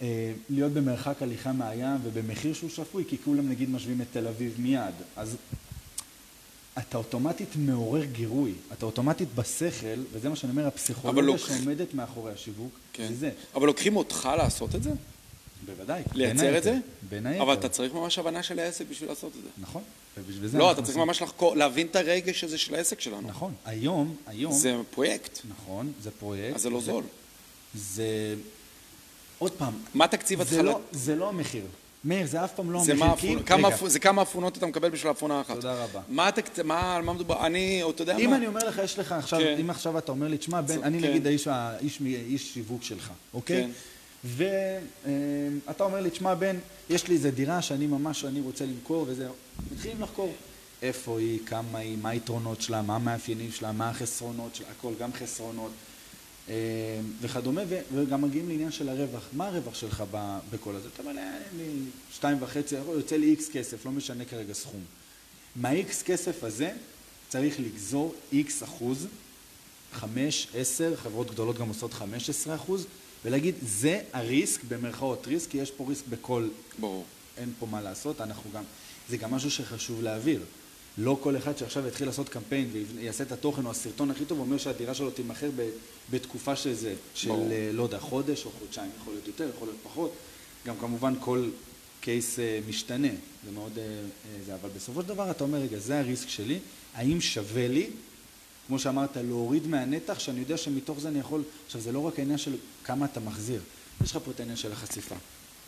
אה, 0.01 0.33
להיות 0.49 0.71
במרחק 0.71 1.21
הליכה 1.21 1.51
מהים 1.51 1.97
ובמחיר 2.03 2.53
שהוא 2.53 2.69
שפוי, 2.69 3.03
כי 3.07 3.17
כולם 3.25 3.49
נגיד 3.49 3.69
משווים 3.69 4.01
את 4.01 4.07
תל 4.11 4.27
אביב 4.27 4.55
מיד, 4.57 4.93
אז 5.15 5.37
אתה 6.77 6.97
אוטומטית 6.97 7.49
מעורר 7.55 8.03
גירוי, 8.03 8.53
אתה 8.73 8.85
אוטומטית 8.85 9.27
בשכל, 9.35 10.01
וזה 10.13 10.29
מה 10.29 10.35
שאני 10.35 10.51
אומר, 10.51 10.67
הפסיכולוגיה 10.67 11.23
לוק... 11.23 11.37
שעומדת 11.37 11.93
מאחורי 11.93 12.31
השיווק, 12.33 12.71
כן. 12.93 13.07
זה 13.07 13.15
זה. 13.15 13.31
אבל 13.55 13.67
לוקחים 13.67 13.95
אותך 13.95 14.29
לעשות 14.37 14.75
את 14.75 14.83
זה? 14.83 14.91
בוודאי. 15.65 16.01
לייצר 16.13 16.57
את 16.57 16.63
זה? 16.63 16.77
בין 17.09 17.25
היתר. 17.25 17.43
אבל 17.43 17.53
אתה 17.53 17.69
צריך 17.69 17.93
ממש 17.93 18.19
הבנה 18.19 18.43
של 18.43 18.59
העסק 18.59 18.85
בשביל 18.89 19.09
לעשות 19.09 19.31
את 19.37 19.43
זה. 19.43 19.49
נכון, 19.57 19.81
ובשביל 20.17 20.47
זה... 20.47 20.57
לא, 20.57 20.71
אתה 20.71 20.81
צריך 20.81 20.97
ממש 20.97 21.21
לחקור, 21.21 21.55
להבין 21.55 21.87
את 21.87 21.95
הרגש 21.95 22.43
הזה 22.43 22.57
של 22.57 22.75
העסק 22.75 22.99
שלנו. 22.99 23.27
נכון. 23.27 23.53
היום, 23.65 24.15
היום... 24.27 24.53
זה 24.53 24.75
פרויקט. 24.91 25.39
נכון, 25.49 25.91
זה 26.01 26.11
פרויקט. 26.11 26.55
אז 26.55 26.61
זה 26.61 26.69
לא 26.69 26.81
זול. 26.81 27.03
זה... 27.73 28.35
עוד 29.39 29.51
פעם... 29.51 29.73
מה 29.93 30.07
תקציב 30.07 30.41
התחלת? 30.41 30.65
לא, 30.65 30.79
זה 30.91 31.15
לא 31.15 31.29
המחיר. 31.29 31.63
מאיר, 32.03 32.27
זה 32.27 32.43
אף 32.43 32.53
פעם 32.55 32.71
לא 32.71 32.79
המחיר. 32.79 32.95
מה 32.95 33.15
כי... 33.17 33.35
כמה 33.45 33.67
אפ... 33.67 33.87
זה 33.87 33.99
כמה 33.99 34.21
אפונות 34.21 34.57
אתה 34.57 34.65
מקבל 34.65 34.89
בשביל 34.89 35.11
אפונה 35.11 35.41
אחת. 35.41 35.55
תודה 35.55 35.83
רבה. 35.83 36.01
מה 36.07 36.27
התקצ... 36.27 36.59
מה, 36.59 36.95
על 36.95 37.01
מה 37.01 37.13
מדובר? 37.13 37.45
אני, 37.45 37.83
אתה 37.89 38.01
יודע 38.01 38.17
אם 38.17 38.29
מה... 38.29 38.35
אני 38.35 38.47
אומר 38.47 38.67
לך, 38.67 38.81
יש 38.83 38.99
לך 38.99 39.11
עכשיו, 39.11 39.39
כן. 39.39 39.57
אם 39.59 39.69
עכשיו 39.69 39.97
אתה 39.97 40.11
אומר 40.11 40.27
לי, 40.27 40.37
תשמע, 40.37 40.61
בן, 40.61 40.83
אני 40.83 41.01
כן. 41.01 41.07
נגיד 41.09 41.27
האיש, 41.27 41.47
האיש, 41.47 42.01
איש 42.01 42.53
שיווק 42.53 42.83
שלך, 42.83 43.11
אוקיי? 43.33 43.61
כן. 43.61 43.69
ואתה 44.23 45.83
אומר 45.83 46.01
לי, 46.01 46.09
תשמע 46.09 46.35
בן, 46.35 46.57
יש 46.89 47.07
לי 47.07 47.15
איזה 47.15 47.31
דירה 47.31 47.61
שאני 47.61 47.87
ממש, 47.87 48.25
אני 48.25 48.41
רוצה 48.41 48.65
למכור 48.65 49.05
וזה, 49.07 49.27
מתחילים 49.71 50.01
לחקור. 50.01 50.33
איפה 50.81 51.19
היא, 51.19 51.39
כמה 51.45 51.79
היא, 51.79 51.97
מה 51.97 52.09
היתרונות 52.09 52.61
שלה, 52.61 52.81
מה 52.81 52.95
המאפיינים 52.95 53.51
שלה, 53.51 53.71
מה 53.71 53.89
החסרונות 53.89 54.55
שלה, 54.55 54.67
הכל, 54.79 54.93
גם 54.99 55.13
חסרונות. 55.13 55.71
וכדומה, 57.21 57.61
וגם 57.95 58.21
מגיעים 58.21 58.49
לעניין 58.49 58.71
של 58.71 58.89
הרווח. 58.89 59.23
מה 59.33 59.47
הרווח 59.47 59.75
שלך 59.75 60.03
בכל 60.51 60.75
הזה? 60.75 60.89
אתה 60.93 61.03
אומר 61.03 61.13
לי, 61.13 61.21
אני 61.21 61.79
שתיים 62.13 62.37
וחצי, 62.39 62.75
יוצא 62.75 63.15
לי 63.15 63.29
איקס 63.29 63.49
כסף, 63.49 63.85
לא 63.85 63.91
משנה 63.91 64.25
כרגע 64.25 64.53
סכום. 64.53 64.81
מהאיקס 65.55 66.03
כסף 66.03 66.43
הזה 66.43 66.71
צריך 67.29 67.59
לגזור 67.59 68.15
איקס 68.31 68.63
אחוז, 68.63 69.07
חמש, 69.93 70.47
עשר, 70.55 70.95
חברות 70.95 71.31
גדולות 71.31 71.57
גם 71.57 71.67
עושות 71.67 71.93
חמש 71.93 72.29
עשרה 72.29 72.55
אחוז, 72.55 72.85
ולהגיד, 73.25 73.55
זה 73.61 74.01
הריסק, 74.13 74.63
במרכאות 74.67 75.27
ריסק, 75.27 75.49
כי 75.49 75.57
יש 75.57 75.71
פה 75.71 75.85
ריסק 75.89 76.03
בכל... 76.09 76.47
ברור. 76.79 77.05
אין 77.37 77.53
פה 77.59 77.65
מה 77.65 77.81
לעשות, 77.81 78.21
אנחנו 78.21 78.51
גם... 78.53 78.63
זה 79.09 79.17
גם 79.17 79.31
משהו 79.31 79.51
שחשוב 79.51 80.01
להעביר. 80.01 80.41
לא 80.97 81.17
כל 81.21 81.37
אחד 81.37 81.57
שעכשיו 81.57 81.87
יתחיל 81.87 82.07
לעשות 82.07 82.29
קמפיין 82.29 82.69
ויעשה 82.97 83.23
את 83.23 83.31
התוכן 83.31 83.65
או 83.65 83.71
הסרטון 83.71 84.11
הכי 84.11 84.25
טוב, 84.25 84.39
אומר 84.39 84.57
שהדירה 84.57 84.93
שלו 84.93 85.11
תימכר 85.11 85.49
בתקופה 86.11 86.55
של 86.55 86.73
זה, 86.73 86.95
של 87.13 87.29
ברור. 87.29 87.49
לא 87.73 87.83
יודע, 87.83 87.99
חודש 87.99 88.45
או 88.45 88.51
חודשיים, 88.59 88.91
יכול 89.01 89.13
להיות 89.13 89.27
יותר, 89.27 89.49
יכול 89.55 89.67
להיות 89.67 89.79
פחות. 89.83 90.13
גם 90.65 90.75
כמובן 90.79 91.13
כל 91.19 91.49
קייס 92.01 92.39
משתנה, 92.69 93.07
זה 93.45 93.51
מאוד... 93.51 93.77
זה, 94.45 94.55
אבל 94.55 94.69
בסופו 94.75 95.01
של 95.01 95.07
דבר 95.07 95.31
אתה 95.31 95.43
אומר, 95.43 95.57
רגע, 95.57 95.79
זה 95.79 95.99
הריסק 95.99 96.29
שלי, 96.29 96.59
האם 96.93 97.21
שווה 97.21 97.67
לי 97.67 97.89
כמו 98.71 98.79
שאמרת, 98.79 99.17
להוריד 99.17 99.67
מהנתח, 99.67 100.19
שאני 100.19 100.39
יודע 100.39 100.57
שמתוך 100.57 100.99
זה 100.99 101.07
אני 101.07 101.19
יכול... 101.19 101.43
עכשיו, 101.65 101.81
זה 101.81 101.91
לא 101.91 101.99
רק 101.99 102.19
העניין 102.19 102.37
של 102.37 102.55
כמה 102.83 103.05
אתה 103.05 103.19
מחזיר, 103.19 103.61
יש 104.03 104.11
לך 104.11 104.17
פה 104.25 104.31
את 104.31 104.39
העניין 104.39 104.57
של 104.57 104.71
החשיפה, 104.71 105.15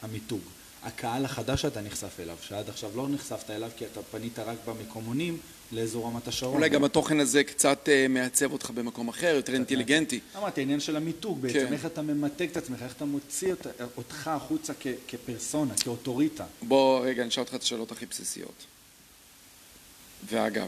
המיתוג, 0.02 0.40
הקהל 0.84 1.26
החדש 1.26 1.62
שאתה 1.62 1.82
נחשף 1.82 2.20
אליו, 2.20 2.38
שעד 2.42 2.70
עכשיו 2.70 2.90
לא 2.96 3.10
נחשפת 3.10 3.50
אליו 3.50 3.70
כי 3.78 3.86
אתה 3.86 4.04
פנית 4.04 4.40
רק 4.40 4.58
במקומונים 4.68 5.38
לאזור 5.72 6.08
רמת 6.08 6.28
השרון. 6.28 6.56
אולי 6.56 6.70
גם 6.70 6.84
התוכן 6.84 7.20
הזה 7.20 7.44
קצת 7.44 7.90
מעצב 8.10 8.52
אותך 8.54 8.70
במקום 8.70 9.08
אחר, 9.08 9.34
יותר 9.36 9.54
אינטליגנטי. 9.54 10.20
אמרתי, 10.38 10.62
העניין 10.62 10.80
של 10.80 10.96
המיתוג 10.96 11.42
בעצם, 11.42 11.68
כן. 11.68 11.74
איך 11.74 11.86
אתה 11.86 12.02
ממתג 12.02 12.48
את 12.52 12.58
עצמך, 12.58 12.84
איך 12.84 12.94
אתה 12.94 13.06
מוציא 13.06 13.54
אותך 13.98 14.28
החוצה 14.28 14.74
כפרסונה, 15.08 15.74
כאוטוריטה. 15.76 16.46
בוא 16.62 17.06
רגע, 17.06 17.26
נשאל 17.26 17.44
אותך 17.44 17.56
את 17.56 17.62
השאלות 17.62 17.92
הכי 17.92 18.06
בסיסיות. 18.06 18.66
ואגב, 20.30 20.68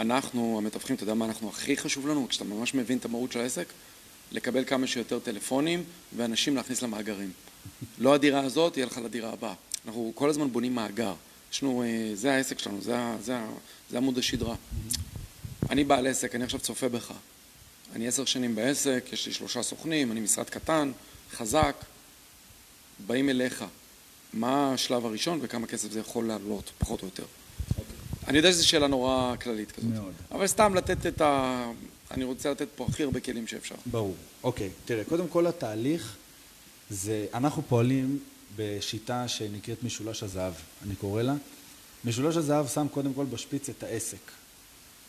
אנחנו, 0.00 0.58
המתווכים, 0.58 0.96
אתה 0.96 1.02
יודע 1.02 1.14
מה 1.14 1.24
אנחנו 1.24 1.48
הכי 1.48 1.76
חשוב 1.76 2.06
לנו, 2.06 2.26
כשאתה 2.28 2.44
ממש 2.44 2.74
מבין 2.74 2.98
את 2.98 3.04
המהות 3.04 3.32
של 3.32 3.40
העסק? 3.40 3.66
לקבל 4.32 4.64
כמה 4.64 4.86
שיותר 4.86 5.18
טלפונים 5.18 5.84
ואנשים 6.16 6.56
להכניס 6.56 6.82
למאגרים. 6.82 7.32
לא 7.98 8.14
הדירה 8.14 8.40
הזאת, 8.40 8.72
תהיה 8.72 8.86
לך 8.86 8.98
לדירה 8.98 9.32
הבאה. 9.32 9.54
אנחנו 9.86 10.12
כל 10.14 10.30
הזמן 10.30 10.52
בונים 10.52 10.74
מאגר. 10.74 11.14
ישנו, 11.52 11.84
זה 12.14 12.34
העסק 12.34 12.58
שלנו, 12.58 12.80
זה, 12.80 12.96
זה, 13.20 13.38
זה 13.90 13.96
עמוד 13.96 14.18
השדרה. 14.18 14.54
אני 15.70 15.84
בעל 15.84 16.06
עסק, 16.06 16.34
אני 16.34 16.44
עכשיו 16.44 16.60
צופה 16.60 16.88
בך. 16.88 17.12
אני 17.92 18.08
עשר 18.08 18.24
שנים 18.24 18.54
בעסק, 18.54 19.04
יש 19.12 19.26
לי 19.26 19.32
שלושה 19.32 19.62
סוכנים, 19.62 20.12
אני 20.12 20.20
משרד 20.20 20.50
קטן, 20.50 20.92
חזק. 21.32 21.76
באים 23.06 23.28
אליך. 23.28 23.64
מה 24.32 24.72
השלב 24.72 25.06
הראשון 25.06 25.38
וכמה 25.42 25.66
כסף 25.66 25.92
זה 25.92 26.00
יכול 26.00 26.26
לעלות, 26.26 26.70
פחות 26.78 27.02
או 27.02 27.06
יותר. 27.06 27.24
אני 28.28 28.36
יודע 28.36 28.52
שזו 28.52 28.68
שאלה 28.68 28.86
נורא 28.86 29.36
כללית 29.36 29.72
כזאת. 29.72 29.90
מאוד. 29.90 30.12
אבל 30.32 30.46
סתם 30.46 30.74
לתת 30.74 31.06
את 31.06 31.20
ה... 31.20 31.70
אני 32.10 32.24
רוצה 32.24 32.50
לתת 32.50 32.68
פה 32.76 32.86
הכי 32.88 33.02
הרבה 33.02 33.20
כלים 33.20 33.46
שאפשר. 33.46 33.74
ברור. 33.86 34.14
אוקיי, 34.42 34.70
תראה, 34.84 35.04
קודם 35.04 35.28
כל 35.28 35.46
התהליך 35.46 36.16
זה... 36.90 37.26
אנחנו 37.34 37.62
פועלים 37.68 38.18
בשיטה 38.56 39.28
שנקראת 39.28 39.82
משולש 39.82 40.22
הזהב, 40.22 40.52
אני 40.86 40.94
קורא 40.94 41.22
לה. 41.22 41.34
משולש 42.04 42.36
הזהב 42.36 42.68
שם 42.68 42.86
קודם 42.90 43.14
כל 43.14 43.24
בשפיץ 43.24 43.68
את 43.68 43.82
העסק. 43.82 44.30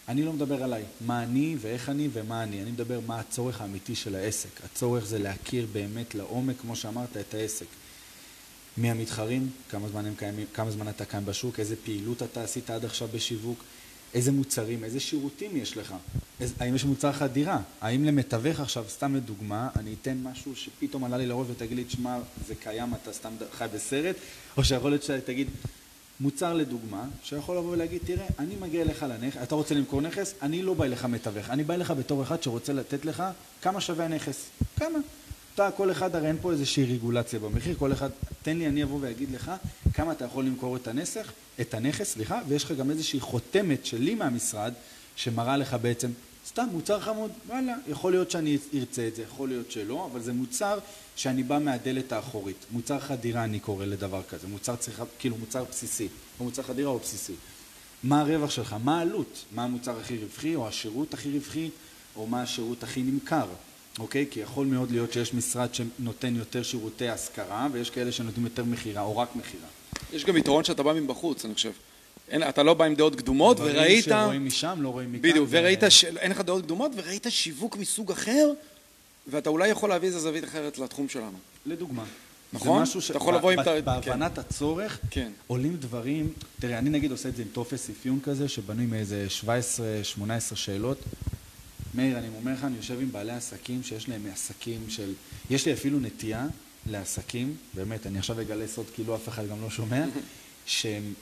אני 0.07 0.23
לא 0.23 0.33
מדבר 0.33 0.63
עליי, 0.63 0.83
מה 1.01 1.23
אני 1.23 1.55
ואיך 1.61 1.89
אני 1.89 2.09
ומה 2.13 2.43
אני. 2.43 2.61
אני 2.61 2.71
מדבר 2.71 2.99
מה 3.07 3.19
הצורך 3.19 3.61
האמיתי 3.61 3.95
של 3.95 4.15
העסק. 4.15 4.49
הצורך 4.65 5.05
זה 5.05 5.19
להכיר 5.19 5.67
באמת 5.71 6.15
לעומק, 6.15 6.55
כמו 6.61 6.75
שאמרת, 6.75 7.17
את 7.17 7.33
העסק. 7.33 7.65
מי 8.77 8.91
המתחרים, 8.91 9.49
כמה 9.69 9.89
זמן, 9.89 10.05
הם 10.05 10.13
קיימים, 10.17 10.45
כמה 10.53 10.71
זמן 10.71 10.89
אתה 10.89 11.05
קיים 11.05 11.25
בשוק, 11.25 11.59
איזה 11.59 11.75
פעילות 11.83 12.23
אתה 12.23 12.43
עשית 12.43 12.69
עד 12.69 12.85
עכשיו 12.85 13.07
בשיווק, 13.13 13.63
איזה 14.13 14.31
מוצרים, 14.31 14.83
איזה 14.83 14.99
שירותים 14.99 15.57
יש 15.57 15.77
לך, 15.77 15.93
איזה, 16.39 16.53
האם 16.59 16.75
יש 16.75 16.83
מוצר 16.83 17.09
לך 17.09 17.25
דירה, 17.33 17.61
האם 17.81 18.05
למתווך 18.05 18.59
עכשיו, 18.59 18.85
סתם 18.89 19.15
לדוגמה, 19.15 19.69
אני 19.79 19.95
אתן 20.01 20.17
משהו 20.23 20.55
שפתאום 20.55 21.03
עלה 21.03 21.17
לי 21.17 21.25
לראש 21.25 21.47
ותגיד 21.51 21.77
לי, 21.77 21.83
תשמע, 21.83 22.17
זה 22.47 22.55
קיים, 22.55 22.93
אתה 22.93 23.13
סתם 23.13 23.29
חי 23.51 23.65
בסרט, 23.73 24.15
או 24.57 24.63
שיכול 24.63 24.91
להיות 24.91 25.03
שתגיד, 25.03 25.47
מוצר 26.19 26.53
לדוגמה, 26.53 27.05
שיכול 27.23 27.57
לבוא 27.57 27.71
ולהגיד, 27.71 28.01
תראה, 28.05 28.25
אני 28.39 28.55
מגיע 28.55 28.81
אליך 28.81 29.03
לנכס, 29.03 29.37
אתה 29.43 29.55
רוצה 29.55 29.75
למכור 29.75 30.01
נכס, 30.01 30.33
אני 30.41 30.61
לא 30.61 30.73
בא 30.73 30.85
אליך 30.85 31.05
מתווך, 31.05 31.49
אני 31.49 31.63
בא 31.63 31.73
אליך 31.73 31.91
בתור 31.91 32.23
אחד 32.23 32.43
שרוצה 32.43 32.73
לתת 32.73 33.05
לך 33.05 33.23
כמה 33.61 33.81
שווה 33.81 34.05
הנכס, 34.05 34.45
כמה. 34.79 34.99
אתה, 35.61 35.71
כל 35.71 35.91
אחד, 35.91 36.15
הרי 36.15 36.27
אין 36.27 36.37
פה 36.41 36.51
איזושהי 36.51 36.85
רגולציה 36.85 37.39
במחיר, 37.39 37.75
כל 37.79 37.93
אחד, 37.93 38.09
תן 38.41 38.57
לי, 38.57 38.67
אני 38.67 38.83
אבוא 38.83 38.97
ואגיד 39.01 39.31
לך 39.31 39.51
כמה 39.93 40.11
אתה 40.11 40.25
יכול 40.25 40.45
למכור 40.45 40.75
את 40.75 40.87
הנסח, 40.87 41.31
את 41.61 41.73
הנכס, 41.73 42.13
סליחה, 42.13 42.41
ויש 42.47 42.63
לך 42.63 42.71
גם 42.71 42.91
איזושהי 42.91 43.19
חותמת 43.19 43.85
שלי 43.85 44.15
מהמשרד, 44.15 44.73
שמראה 45.15 45.57
לך 45.57 45.77
בעצם, 45.81 46.11
סתם, 46.47 46.67
מוצר 46.71 46.99
חמוד, 46.99 47.31
וואלה, 47.47 47.75
יכול 47.87 48.11
להיות 48.11 48.31
שאני 48.31 48.57
ארצה 48.73 49.07
את 49.07 49.15
זה, 49.15 49.21
יכול 49.21 49.49
להיות 49.49 49.71
שלא, 49.71 50.09
אבל 50.11 50.21
זה 50.21 50.33
מוצר 50.33 50.79
שאני 51.15 51.43
בא 51.43 51.59
מהדלת 51.59 52.11
האחורית. 52.11 52.65
מוצר 52.71 52.99
חדירה 52.99 53.43
אני 53.43 53.59
קורא 53.59 53.85
לדבר 53.85 54.21
כזה, 54.29 54.47
מוצר 54.47 54.75
צריכה, 54.75 55.03
כאילו 55.19 55.37
מוצר 55.37 55.63
בסיסי, 55.63 56.07
או 56.39 56.45
מוצר 56.45 56.63
חדירה 56.63 56.91
או 56.91 56.99
בסיסי. 56.99 57.33
מה 58.03 58.21
הרווח 58.21 58.49
שלך? 58.49 58.75
מה 58.83 58.99
העלות? 58.99 59.45
מה 59.51 59.63
המוצר 59.63 59.99
הכי 59.99 60.17
רווחי, 60.17 60.55
או 60.55 60.67
השירות 60.67 61.13
הכי 61.13 61.31
רווחי, 61.31 61.69
או 62.15 62.27
מה 62.27 62.41
השירות 62.41 62.83
הכי 62.83 63.03
נמכר, 63.03 63.47
אוקיי? 63.99 64.25
כי 64.31 64.39
יכול 64.39 64.65
מאוד 64.67 64.91
להיות 64.91 65.13
שיש 65.13 65.33
משרד 65.33 65.69
שנותן 65.73 66.35
יותר 66.35 66.63
שירותי 66.63 67.09
השכרה, 67.09 67.67
ויש 67.71 67.89
כאלה 67.89 68.11
שנותנים 68.11 68.45
יותר 68.45 68.63
מכירה, 68.63 69.01
או 69.01 69.17
רק 69.17 69.35
מכירה. 69.35 69.67
יש 70.13 70.25
גם 70.25 70.37
יתרון 70.37 70.63
שאתה 70.63 70.83
בא 70.83 70.93
מבחוץ, 70.93 71.45
אני 71.45 71.53
חושב. 71.53 71.71
אין, 72.29 72.49
אתה 72.49 72.63
לא 72.63 72.73
בא 72.73 72.85
עם 72.85 72.95
דעות 72.95 73.15
קדומות, 73.15 73.59
וראית... 73.59 74.07
דברים 74.07 74.23
שרואים 74.23 74.45
משם, 74.45 74.77
לא 74.81 74.89
רואים 74.89 75.11
מכאן. 75.13 75.29
בדיוק, 75.29 75.47
ו... 75.49 75.51
וראית 75.51 75.79
שאין 75.89 76.31
לך 76.31 76.41
דעות 76.41 76.63
קדומות, 76.63 76.91
וראית 76.95 77.25
שיווק 77.29 77.77
מסוג 77.77 78.11
אחר, 78.11 78.51
ואתה 79.27 79.49
אולי 79.49 79.67
יכול 79.67 79.89
להביא 79.89 80.07
איזה 80.07 80.19
זווית 80.19 80.43
אחרת 80.43 80.77
לתחום 80.77 81.09
שלנו. 81.09 81.37
לדוגמה. 81.65 82.03
נכון? 82.53 82.85
ש... 82.85 83.09
אתה 83.11 83.17
יכול 83.17 83.35
לבוא 83.35 83.51
עם... 83.51 83.59
ב- 83.65 83.79
בהבנת 83.79 84.37
הצורך, 84.37 84.99
כן. 85.11 85.31
עולים 85.47 85.77
דברים, 85.77 86.33
תראה, 86.59 86.77
אני 86.77 86.89
נגיד 86.89 87.11
עושה 87.11 87.29
את 87.29 87.35
זה 87.35 87.41
עם 87.41 87.47
טופס 87.53 87.89
אפיון 87.89 88.19
כזה, 88.23 88.47
שבנוי 88.47 88.85
מאיזה 88.85 89.27
17-18 90.51 90.55
שאלות. 90.55 90.97
מאיר, 91.93 92.17
אני 92.17 92.27
אומר 92.27 92.53
לך, 92.53 92.63
אני 92.63 92.77
יושב 92.77 92.99
עם 93.01 93.11
בעלי 93.11 93.31
עסקים 93.31 93.83
שיש 93.83 94.09
להם 94.09 94.21
עסקים 94.33 94.89
של... 94.89 95.13
יש 95.49 95.65
לי 95.65 95.73
אפילו 95.73 95.99
נטייה 95.99 96.47
לעסקים, 96.89 97.55
באמת, 97.73 98.07
אני 98.07 98.19
עכשיו 98.19 98.41
אגלה 98.41 98.67
סוד 98.67 98.85
כאילו 98.93 99.15
אף 99.15 99.29
אחד 99.29 99.49
גם 99.49 99.61
לא 99.61 99.69
שומע, 99.69 100.05
שהם, 100.65 101.13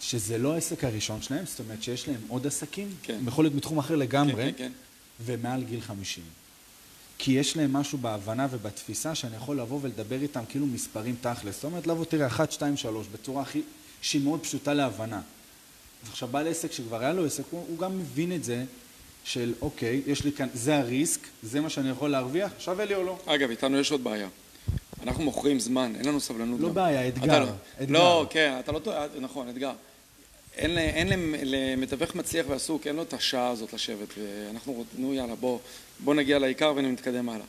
שזה 0.00 0.38
לא 0.38 0.54
העסק 0.54 0.84
הראשון 0.84 1.22
שלהם, 1.22 1.46
זאת 1.46 1.60
אומרת 1.60 1.82
שיש 1.82 2.08
להם 2.08 2.20
עוד 2.28 2.46
עסקים, 2.46 2.88
כן. 3.02 3.20
יכול 3.26 3.44
להיות 3.44 3.54
מתחום 3.54 3.78
אחר 3.78 3.96
לגמרי, 3.96 4.34
כן, 4.34 4.52
כן, 4.52 4.52
כן. 4.58 4.72
ומעל 5.24 5.64
גיל 5.64 5.80
50. 5.80 6.24
כי 7.18 7.32
יש 7.32 7.56
להם 7.56 7.72
משהו 7.72 7.98
בהבנה 7.98 8.46
ובתפיסה 8.50 9.14
שאני 9.14 9.36
יכול 9.36 9.60
לבוא 9.60 9.78
ולדבר 9.82 10.22
איתם 10.22 10.44
כאילו 10.48 10.66
מספרים 10.66 11.16
תכלס. 11.20 11.54
זאת 11.54 11.64
אומרת, 11.64 11.86
לבוא, 11.86 12.04
תראה, 12.04 12.26
1, 12.26 12.52
2, 12.52 12.76
3, 12.76 13.06
בצורה 13.12 13.42
הכי... 13.42 13.62
שהיא 14.02 14.22
מאוד 14.22 14.40
פשוטה 14.40 14.74
להבנה. 14.74 15.20
אז 16.02 16.08
עכשיו, 16.10 16.28
בעל 16.28 16.48
עסק 16.48 16.72
שכבר 16.72 17.00
היה 17.00 17.12
לו 17.12 17.26
עסק, 17.26 17.42
הוא, 17.50 17.64
הוא 17.68 17.78
גם 17.78 17.98
מבין 17.98 18.32
את 18.32 18.44
זה 18.44 18.64
של, 19.24 19.52
אוקיי, 19.62 20.00
יש 20.06 20.24
לי 20.24 20.32
כאן, 20.32 20.48
זה 20.54 20.76
הריסק, 20.78 21.20
זה 21.42 21.60
מה 21.60 21.70
שאני 21.70 21.90
יכול 21.90 22.10
להרוויח, 22.10 22.50
שווה 22.58 22.84
לי 22.84 22.94
או 22.94 23.02
לא. 23.02 23.18
אגב, 23.26 23.50
איתנו 23.50 23.78
יש 23.78 23.92
עוד 23.92 24.04
בעיה. 24.04 24.28
אנחנו 25.02 25.24
מוכרים 25.24 25.60
זמן, 25.60 25.92
אין 25.98 26.04
לנו 26.04 26.20
סבלנות. 26.20 26.60
לא 26.60 26.68
גם. 26.68 26.74
בעיה, 26.74 27.08
אתה 27.08 27.20
אתגר, 27.20 27.40
לא- 27.44 27.50
אתגר. 27.82 27.92
לא, 27.92 28.26
כן, 28.30 28.56
אתה 28.60 28.72
לא 28.72 28.78
טועה, 28.78 29.06
נכון, 29.20 29.48
אתגר. 29.48 29.72
אין, 30.56 30.78
אין 30.78 31.08
למ- 31.08 31.34
למתווך 31.44 32.14
מצליח 32.14 32.46
ועסוק, 32.48 32.86
אין 32.86 32.96
לו 32.96 33.02
את 33.02 33.12
השעה 33.14 33.48
הזאת 33.48 33.72
לשבת, 33.72 34.08
ואנחנו, 34.18 34.84
נו 34.98 35.14
יאללה, 35.14 35.34
בוא, 35.34 35.58
בוא 35.98 36.14
נגיע 36.14 36.38
לעיקר 36.38 36.72
ונתקדם 36.76 37.28
הלאה. 37.28 37.46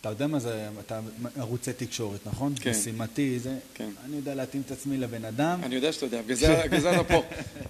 אתה 0.00 0.08
יודע 0.08 0.26
מה 0.26 0.38
זה, 0.38 0.68
אתה 0.86 1.00
ערוצי 1.36 1.72
תקשורת, 1.72 2.20
נכון? 2.26 2.52
כן. 2.60 2.70
משימתי, 2.70 3.38
זה... 3.38 3.58
כן. 3.74 3.88
אני 4.04 4.16
יודע 4.16 4.34
להתאים 4.34 4.62
את 4.66 4.70
עצמי 4.70 4.96
לבן 4.98 5.24
אדם. 5.24 5.60
אני 5.62 5.74
יודע 5.74 5.92
שאתה 5.92 6.06
יודע, 6.06 6.22
בגלל 6.22 6.36
זה- 6.80 7.00
אתה 7.00 7.04
פה. 7.04 7.22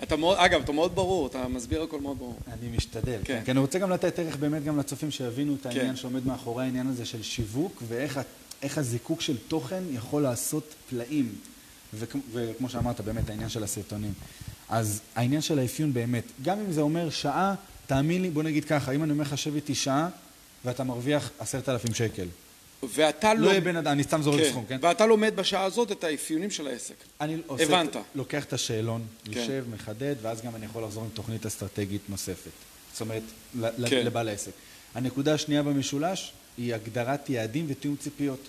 אתה 0.02 0.16
מאוד, 0.16 0.36
אגב, 0.40 0.60
אתה 0.62 0.72
מאוד 0.72 0.94
ברור, 0.94 1.26
אתה 1.26 1.48
מסביר 1.48 1.82
הכל 1.82 2.00
מאוד 2.00 2.18
ברור. 2.18 2.38
אני 2.52 2.76
משתדל, 2.76 3.18
כן. 3.24 3.38
כן. 3.38 3.44
כי 3.44 3.50
אני 3.50 3.60
רוצה 3.60 3.78
גם 3.78 3.90
לתת 3.90 4.18
ערך 4.18 4.36
באמת 4.36 4.64
גם 4.64 4.78
לצופים 4.78 5.10
שיבינו 5.10 5.54
את 5.60 5.66
העניין 5.66 5.86
כן. 5.88 5.96
שעומד 5.96 6.26
מאחורי 6.26 6.64
העניין 6.64 6.86
הזה 6.86 7.04
של 7.04 7.22
שיווק, 7.22 7.82
ואיך 7.88 8.20
הזיקוק 8.78 9.20
של 9.20 9.36
תוכן 9.48 9.82
יכול 9.92 10.22
לעשות 10.22 10.74
פלאים. 10.90 11.32
וכ- 11.94 12.16
וכמו 12.32 12.68
שאמרת, 12.68 13.00
באמת, 13.00 13.30
העניין 13.30 13.48
של 13.48 13.64
הסרטונים. 13.64 14.12
אז 14.68 15.00
העניין 15.14 15.40
של 15.40 15.58
האפיון 15.58 15.92
באמת, 15.92 16.24
גם 16.42 16.58
אם 16.60 16.72
זה 16.72 16.80
אומר 16.80 17.10
שעה, 17.10 17.54
תאמין 17.86 18.22
לי, 18.22 18.30
בוא 18.30 18.42
נגיד 18.42 18.64
ככה, 18.64 18.92
אם 18.92 19.02
אני 19.02 19.12
אומר 19.12 19.22
לך 19.24 19.38
שב 19.38 19.54
איתי 19.54 19.74
שעה, 19.74 20.08
ואתה 20.66 20.84
מרוויח 20.84 21.30
עשרת 21.38 21.68
אלפים 21.68 21.94
שקל. 21.94 22.26
ואתה 22.82 23.34
לא 23.34 23.40
לא... 23.40 23.50
יהיה 23.50 23.60
בן 23.60 23.76
אדם, 23.76 23.92
אני 23.92 24.02
סתם 24.02 24.22
זורק 24.22 24.40
סכום, 24.50 24.64
כן? 24.68 24.78
ואתה 24.82 25.06
לומד 25.06 25.36
בשעה 25.36 25.64
הזאת 25.64 25.92
את 25.92 26.04
האפיונים 26.04 26.50
של 26.50 26.66
העסק. 26.66 26.94
אני 27.20 27.36
עושה, 27.46 27.64
הבנת. 27.64 27.96
לוקח 28.14 28.44
את 28.44 28.52
השאלון, 28.52 29.06
כן. 29.24 29.32
יושב, 29.32 29.64
מחדד, 29.74 30.14
ואז 30.22 30.42
גם 30.42 30.56
אני 30.56 30.64
יכול 30.66 30.84
לחזור 30.84 31.02
עם 31.02 31.10
תוכנית 31.14 31.46
אסטרטגית 31.46 32.00
נוספת. 32.08 32.50
זאת 32.92 33.00
אומרת, 33.00 33.22
כן. 33.90 34.06
לבעל 34.06 34.28
העסק. 34.28 34.50
הנקודה 34.94 35.34
השנייה 35.34 35.62
במשולש 35.62 36.32
היא 36.58 36.74
הגדרת 36.74 37.30
יעדים 37.30 37.66
ותיאום 37.68 37.96
ציפיות. 37.96 38.48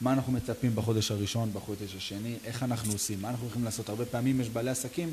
מה 0.00 0.12
אנחנו 0.12 0.32
מצפים 0.32 0.76
בחודש 0.76 1.10
הראשון, 1.10 1.50
בחודש 1.52 1.94
השני, 1.96 2.34
איך 2.44 2.62
אנחנו 2.62 2.92
עושים, 2.92 3.22
מה 3.22 3.28
אנחנו 3.28 3.44
הולכים 3.44 3.64
לעשות. 3.64 3.88
הרבה 3.88 4.04
פעמים 4.04 4.40
יש 4.40 4.48
בעלי 4.48 4.70
עסקים, 4.70 5.12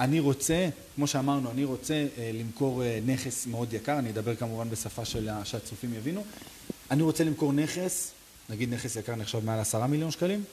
אני 0.00 0.20
רוצה, 0.20 0.68
כמו 0.94 1.06
שאמרנו, 1.06 1.50
אני 1.50 1.64
רוצה 1.64 1.94
אה, 1.94 2.30
למכור 2.34 2.82
אה, 2.82 2.98
נכס 3.06 3.46
מאוד 3.46 3.72
יקר, 3.72 3.98
אני 3.98 4.10
אדבר 4.10 4.34
כמובן 4.34 4.70
בשפה 4.70 5.04
של, 5.04 5.28
שהצופים 5.44 5.94
יבינו, 5.94 6.24
אני 6.90 7.02
רוצה 7.02 7.24
למכור 7.24 7.52
נכס, 7.52 8.10
נגיד 8.50 8.74
נכס 8.74 8.96
יקר 8.96 9.14
נחשב 9.14 9.44
מעל 9.44 9.60
עשרה 9.60 9.86
מיליון 9.86 10.10
שקלים, 10.10 10.44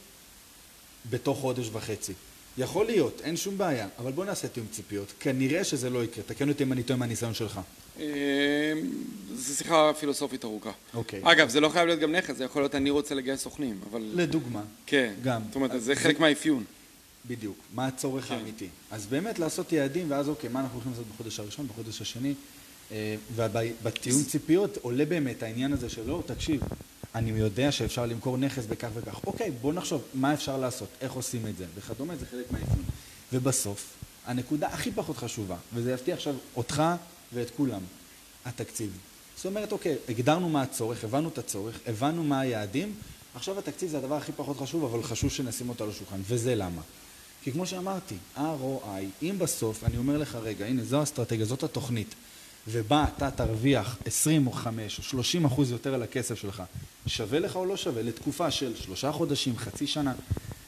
בתוך 1.09 1.39
חודש 1.39 1.69
וחצי. 1.73 2.13
יכול 2.57 2.85
להיות, 2.85 3.21
אין 3.23 3.37
שום 3.37 3.57
בעיה, 3.57 3.87
אבל 3.99 4.11
בוא 4.11 4.25
נעשה 4.25 4.47
תיאום 4.47 4.67
ציפיות. 4.71 5.13
כנראה 5.19 5.63
שזה 5.63 5.89
לא 5.89 6.03
יקרה, 6.03 6.23
תקן 6.23 6.49
אותי 6.49 6.63
אם 6.63 6.73
אני 6.73 6.83
טועה 6.83 6.99
מהניסיון 6.99 7.33
שלך. 7.33 7.59
אה, 7.99 8.05
זו 9.35 9.55
שיחה 9.55 9.91
פילוסופית 9.99 10.43
ארוכה. 10.43 10.71
אוקיי. 10.93 11.19
אגב, 11.23 11.49
זה 11.49 11.59
לא 11.59 11.69
חייב 11.69 11.87
להיות 11.87 11.99
גם 11.99 12.11
נכס, 12.11 12.37
זה 12.37 12.43
יכול 12.43 12.61
להיות 12.61 12.75
אני 12.75 12.89
רוצה 12.89 13.15
לגייס 13.15 13.41
סוכנים, 13.41 13.79
אבל... 13.89 14.11
לדוגמה, 14.13 14.61
כן. 14.85 15.13
גם. 15.23 15.41
זאת 15.47 15.55
אומרת, 15.55 15.81
זה 15.81 15.95
חלק 15.95 16.19
מהאפיון. 16.19 16.63
בדיוק, 17.27 17.57
מה 17.73 17.87
הצורך 17.87 18.25
כן. 18.27 18.33
האמיתי. 18.33 18.67
אז 18.91 19.05
באמת 19.05 19.39
לעשות 19.39 19.71
יעדים, 19.71 20.11
ואז 20.11 20.29
אוקיי, 20.29 20.49
מה 20.49 20.59
אנחנו 20.59 20.73
הולכים 20.73 20.91
לעשות 20.91 21.07
בחודש 21.13 21.39
הראשון, 21.39 21.67
בחודש 21.67 22.01
השני, 22.01 22.33
אה, 22.91 23.15
ובתיאום 23.35 24.23
ציפיות 24.23 24.77
עולה 24.81 25.05
באמת 25.05 25.43
העניין 25.43 25.73
הזה 25.73 25.89
של 25.89 26.07
לא, 26.07 26.23
תקשיב, 26.25 26.61
אני 27.15 27.29
יודע 27.29 27.71
שאפשר 27.71 28.05
למכור 28.05 28.37
נכס 28.37 28.65
בכך 28.65 28.89
וכך, 28.93 29.19
אוקיי, 29.27 29.51
בוא 29.51 29.73
נחשוב 29.73 30.01
מה 30.13 30.33
אפשר 30.33 30.57
לעשות, 30.57 30.89
איך 31.01 31.13
עושים 31.13 31.47
את 31.47 31.57
זה, 31.57 31.65
וכדומה, 31.75 32.15
זה 32.15 32.25
חלק 32.25 32.51
מהאפיון. 32.51 32.83
ובסוף, 33.33 33.93
הנקודה 34.25 34.67
הכי 34.67 34.91
פחות 34.91 35.17
חשובה, 35.17 35.55
וזה 35.73 35.91
יבטיח 35.91 36.15
עכשיו 36.15 36.35
אותך 36.55 36.83
ואת 37.33 37.49
כולם, 37.57 37.81
התקציב. 38.45 38.97
זאת 39.35 39.45
אומרת, 39.45 39.71
אוקיי, 39.71 39.95
הגדרנו 40.09 40.49
מה 40.49 40.61
הצורך, 40.61 41.03
הבנו 41.03 41.29
את 41.29 41.37
הצורך, 41.37 41.79
הבנו 41.87 42.23
מה 42.23 42.39
היעדים, 42.39 42.95
עכשיו 43.35 43.59
התקציב 43.59 43.89
זה 43.89 43.97
הדבר 43.97 44.15
הכי 44.15 44.31
פחות 44.31 44.57
חשוב, 44.57 44.83
אבל 44.83 45.03
חשוב 45.03 45.31
שנשים 45.31 45.69
אותו 45.69 45.83
על 45.83 45.89
השולחן, 45.89 46.19
וזה 46.27 46.55
למה? 46.55 46.81
כי 47.43 47.51
כמו 47.51 47.65
שאמרתי, 47.65 48.15
ROI, 48.37 49.21
אם 49.21 49.35
בסוף 49.37 49.83
אני 49.83 49.97
אומר 49.97 50.17
לך, 50.17 50.37
רגע, 50.43 50.65
הנה 50.65 50.83
זו 50.83 50.99
האסטרטגיה, 50.99 51.45
זאת 51.45 51.63
התוכנית, 51.63 52.15
ובה 52.67 53.05
אתה 53.17 53.31
תרוויח 53.31 53.97
20 54.05 54.47
או 54.47 54.51
5 54.51 54.97
או 54.97 55.03
30 55.03 55.45
אחוז 55.45 55.71
יותר 55.71 55.93
על 55.93 56.03
הכסף 56.03 56.35
שלך, 56.35 56.63
שווה 57.07 57.39
לך 57.39 57.55
או 57.55 57.65
לא 57.65 57.77
שווה? 57.77 58.01
לתקופה 58.01 58.51
של 58.51 58.75
שלושה 58.75 59.11
חודשים, 59.11 59.57
חצי 59.57 59.87
שנה. 59.87 60.13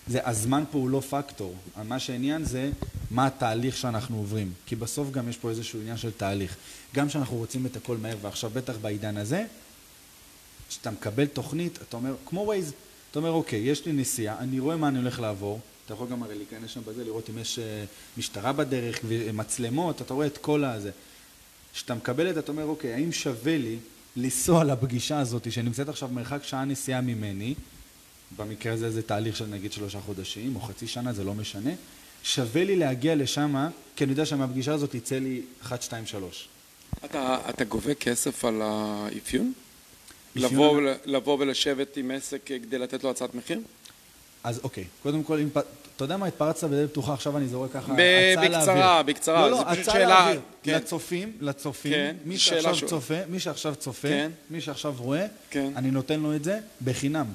זה, 0.07 0.27
הזמן 0.27 0.63
פה 0.71 0.77
הוא 0.77 0.89
לא 0.89 0.99
פקטור. 0.99 1.55
מה 1.83 1.99
שהעניין 1.99 2.45
זה 2.45 2.71
מה 3.11 3.25
התהליך 3.25 3.77
שאנחנו 3.77 4.17
עוברים. 4.17 4.53
כי 4.65 4.75
בסוף 4.75 5.11
גם 5.11 5.29
יש 5.29 5.37
פה 5.37 5.49
איזשהו 5.49 5.79
עניין 5.79 5.97
של 5.97 6.11
תהליך. 6.11 6.55
גם 6.95 7.07
כשאנחנו 7.07 7.37
רוצים 7.37 7.65
את 7.65 7.75
הכל 7.75 7.97
מהר, 7.97 8.17
ועכשיו 8.21 8.49
בטח 8.53 8.73
בעידן 8.81 9.17
הזה, 9.17 9.45
כשאתה 10.69 10.91
מקבל 10.91 11.25
תוכנית, 11.25 11.79
אתה 11.81 11.97
אומר, 11.97 12.15
כמו 12.25 12.41
ווייז, 12.41 12.73
אתה 13.11 13.19
אומר, 13.19 13.31
אוקיי, 13.31 13.59
יש 13.59 13.85
לי 13.85 13.93
נסיעה, 13.93 14.39
אני 14.39 14.59
רואה 14.59 14.75
מה 14.75 14.87
אני 14.87 14.97
הולך 14.97 15.19
לעבור, 15.19 15.59
אתה 15.85 15.93
יכול 15.93 16.07
גם 16.07 16.23
הרי 16.23 16.35
להיכנס 16.35 16.69
שם 16.69 16.81
בזה, 16.85 17.03
לראות 17.03 17.29
אם 17.29 17.37
יש 17.37 17.59
אה, 17.59 17.83
משטרה 18.17 18.53
בדרך, 18.53 18.99
מצלמות, 19.33 20.01
אתה 20.01 20.13
רואה 20.13 20.27
את 20.27 20.37
כל 20.37 20.63
הזה. 20.63 20.91
כשאתה 21.73 21.95
מקבל 21.95 22.29
את 22.29 22.33
זה, 22.33 22.39
אתה 22.39 22.51
אומר, 22.51 22.63
אוקיי, 22.63 22.93
האם 22.93 23.11
שווה 23.11 23.57
לי 23.57 23.77
לנסוע 24.15 24.63
לפגישה 24.63 25.19
הזאת, 25.19 25.51
שנמצאת 25.51 25.89
עכשיו 25.89 26.09
מרחק 26.09 26.43
שעה 26.43 26.65
נסיעה 26.65 27.01
ממני, 27.01 27.53
במקרה 28.37 28.73
הזה 28.73 28.91
זה 28.91 29.01
תהליך 29.01 29.35
של 29.35 29.45
נגיד 29.45 29.71
שלושה 29.71 29.99
חודשים, 29.99 30.55
או 30.55 30.61
חצי 30.61 30.87
שנה, 30.87 31.13
זה 31.13 31.23
לא 31.23 31.33
משנה, 31.33 31.71
שווה 32.23 32.63
לי 32.63 32.75
להגיע 32.75 33.15
לשם, 33.15 33.67
כי 33.95 34.03
אני 34.03 34.11
יודע 34.11 34.25
שמהפגישה 34.25 34.73
הזאת 34.73 34.95
יצא 34.95 35.19
לי 35.19 35.41
1, 35.61 35.81
2, 35.81 36.05
3. 36.05 36.47
אתה, 37.05 37.37
אתה 37.49 37.63
גובה 37.63 37.93
כסף 37.93 38.45
על 38.45 38.61
האפיון? 38.61 39.13
אפיון 39.17 39.53
לבוא, 40.35 40.81
לבוא 41.05 41.37
ולשבת 41.39 41.97
עם 41.97 42.11
עסק 42.11 42.41
כדי 42.45 42.77
לתת 42.77 43.03
לו 43.03 43.09
הצעת 43.09 43.35
מחיר? 43.35 43.59
אז 44.45 44.59
אוקיי, 44.63 44.83
קודם 45.03 45.23
כל, 45.23 45.39
אם, 45.39 45.49
פ- 45.53 45.57
אתה 45.95 46.03
יודע 46.03 46.17
מה, 46.17 46.25
התפרצת 46.25 46.67
בדלת 46.69 46.89
פתוחה, 46.91 47.13
עכשיו 47.13 47.37
אני 47.37 47.47
זורק 47.47 47.71
ככה 47.73 47.93
ב- 47.93 47.99
הצעה 47.99 48.47
לאוויר. 48.49 48.59
בקצרה, 48.59 49.03
בקצרה, 49.03 49.41
לא, 49.41 49.51
לא, 49.51 49.57
זה 49.57 49.63
פשוט 49.65 49.79
הצעה 49.81 49.93
שאלה- 49.95 50.07
לאוויר. 50.25 50.41
כן. 50.63 50.75
לצופים, 50.75 51.31
לצופים, 51.41 51.91
כן, 51.93 52.15
מי 52.25 52.37
שאלה 52.37 52.61
שעכשיו 52.61 52.75
שואל. 52.79 52.89
צופה, 52.89 53.13
מי 53.29 53.39
שעכשיו 53.39 53.75
צופה, 53.75 54.07
כן. 54.07 54.31
מי 54.49 54.61
שעכשיו 54.61 54.93
רואה, 54.97 55.25
כן. 55.49 55.71
אני 55.75 55.91
נותן 55.91 56.19
לו 56.19 56.35
את 56.35 56.43
זה 56.43 56.59
בחינם. 56.83 57.25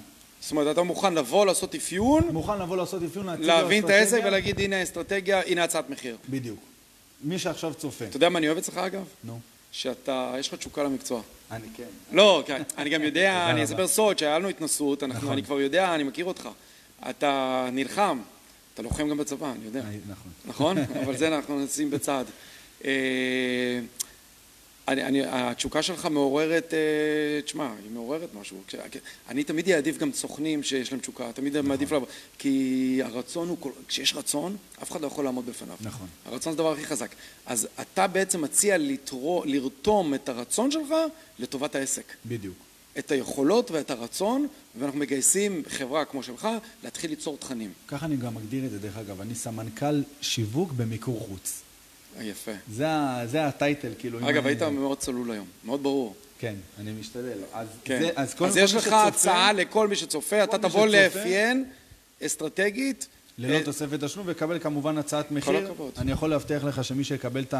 זאת 0.41 0.51
אומרת, 0.51 0.73
אתה 0.75 0.83
מוכן 0.83 1.15
לבוא, 1.15 1.47
לעשות 1.47 1.75
אפיון, 1.75 2.23
מוכן 2.33 2.59
לבוא 2.59 2.77
לעשות 2.77 3.03
אפיון, 3.03 3.27
להציג 3.27 3.43
לו 3.43 3.49
להבין 3.49 3.85
את 3.85 3.91
העסק 3.91 4.03
אסטרטגיה? 4.07 4.29
ולהגיד, 4.29 4.61
הנה 4.61 4.77
האסטרטגיה, 4.77 5.41
הנה 5.47 5.65
הצעת 5.65 5.91
מחיר. 5.91 6.17
בדיוק. 6.29 6.59
מי 7.25 7.39
שעכשיו 7.39 7.75
צופה. 7.75 8.05
אתה 8.05 8.17
יודע 8.17 8.29
מה 8.29 8.39
אני 8.39 8.47
אוהב 8.47 8.59
אצלך 8.59 8.77
אגב? 8.79 9.05
נו. 9.25 9.39
שאתה, 9.73 10.35
יש 10.39 10.49
לך 10.49 10.55
תשוקה 10.55 10.83
למקצוע. 10.83 11.21
אני 11.51 11.67
כן. 11.77 11.85
לא, 12.13 12.43
כן, 12.47 12.63
אני 12.79 12.91
גם 12.91 13.03
יודע, 13.03 13.47
אני. 13.51 13.65
אספר 13.65 13.89
סוד 13.89 14.19
שהיה 14.19 14.39
לנו 14.39 14.49
התנסות, 14.49 15.03
אנחנו- 15.03 15.19
נכון. 15.19 15.33
אני 15.33 15.43
כבר 15.43 15.61
יודע, 15.61 15.95
אני 15.95 16.03
מכיר 16.05 16.25
אותך. 16.25 16.49
אתה 17.11 17.69
נלחם, 17.73 18.19
אתה 18.75 18.83
לוחם 18.83 19.09
גם 19.09 19.17
בצבא, 19.19 19.53
אני 19.53 19.65
יודע. 19.65 19.81
אני- 19.81 19.99
נכון. 20.09 20.33
נכון? 20.45 20.79
אבל 21.05 21.17
זה 21.17 21.29
אנחנו 21.29 21.65
נשים 21.65 21.91
בצד. 21.91 22.25
אה, 22.85 23.81
אני, 24.89 25.03
אני, 25.05 25.21
התשוקה 25.27 25.83
שלך 25.83 26.07
מעוררת, 26.07 26.75
אה, 26.75 27.43
תשמע, 27.43 27.73
היא 27.83 27.91
מעוררת 27.91 28.29
משהו. 28.41 28.57
כש- 28.69 28.75
אני 29.29 29.45
תמיד 29.45 29.69
אעדיף 29.71 29.99
גם 29.99 30.13
סוכנים 30.13 30.63
שיש 30.63 30.93
להם 30.93 31.01
תשוקה, 31.01 31.33
תמיד 31.33 31.57
נכון. 31.57 31.69
מעדיף 31.69 31.93
לעבוד. 31.93 32.09
כי 32.39 32.99
הרצון 33.05 33.49
הוא, 33.49 33.59
כשיש 33.89 34.15
רצון, 34.15 34.57
אף 34.83 34.91
אחד 34.91 35.01
לא 35.01 35.07
יכול 35.07 35.25
לעמוד 35.25 35.47
בפניו. 35.47 35.77
נכון. 35.81 36.07
הרצון 36.27 36.53
זה 36.53 36.59
הדבר 36.59 36.73
הכי 36.73 36.85
חזק. 36.87 37.11
אז 37.47 37.69
אתה 37.81 38.07
בעצם 38.07 38.41
מציע 38.43 38.79
לתרו, 38.79 39.43
לרתום 39.47 40.15
את 40.15 40.29
הרצון 40.29 40.71
שלך 40.71 40.89
לטובת 41.39 41.75
העסק. 41.75 42.05
בדיוק. 42.27 42.57
את 42.99 43.11
היכולות 43.11 43.71
ואת 43.71 43.91
הרצון, 43.91 44.47
ואנחנו 44.79 44.99
מגייסים 44.99 45.63
חברה 45.69 46.05
כמו 46.05 46.23
שלך 46.23 46.49
להתחיל 46.85 47.11
ליצור 47.11 47.37
תכנים. 47.37 47.73
ככה 47.89 48.07
אני 48.07 48.17
גם 48.17 48.35
מגדיר 48.35 48.65
את 48.65 48.71
זה, 48.71 48.79
דרך 48.79 48.97
אגב. 48.97 49.21
אני 49.21 49.35
סמנכ"ל 49.35 50.03
שיווק 50.21 50.73
במיקור 50.73 51.21
חוץ. 51.29 51.61
אה, 52.19 52.25
יפה. 52.25 52.51
זה, 52.73 52.89
ה- 52.91 53.23
זה 53.27 53.47
הטייטל, 53.47 53.93
כאילו. 53.99 54.19
אגב, 54.19 54.29
אני- 54.47 54.49
היית 54.49 54.63
מאוד 54.63 54.99
צלול 54.99 55.31
היום, 55.31 55.47
מאוד 55.65 55.83
ברור. 55.83 56.15
כן, 56.39 56.55
אני 56.81 56.93
משתדל. 56.93 57.39
אז, 57.53 57.69
כן. 57.85 57.99
זה, 58.03 58.11
אז, 58.17 58.29
אז 58.29 58.35
כל 58.35 58.49
יש 58.57 58.75
לך 58.75 58.83
שצופה, 58.83 59.07
הצעה 59.07 59.53
לכל 59.53 59.89
מי 59.89 59.97
שצופה, 59.97 60.45
אתה 60.45 60.59
תבוא 60.59 60.87
לאפיין 60.87 61.65
אסטרטגית. 62.27 63.07
ללא 63.39 63.55
אה, 63.55 63.65
תוספת 63.65 64.05
תשלום, 64.05 64.27
ויקבל 64.27 64.59
כמובן 64.59 64.99
הצעת 64.99 65.31
מחיר. 65.31 65.57
הכבוד. 65.67 65.93
אני 65.99 66.13
יכול 66.13 66.31
להבטיח 66.31 66.65
לך 66.65 66.85
שמי 66.85 67.05
שיקבל 67.05 67.43
את 67.43 67.55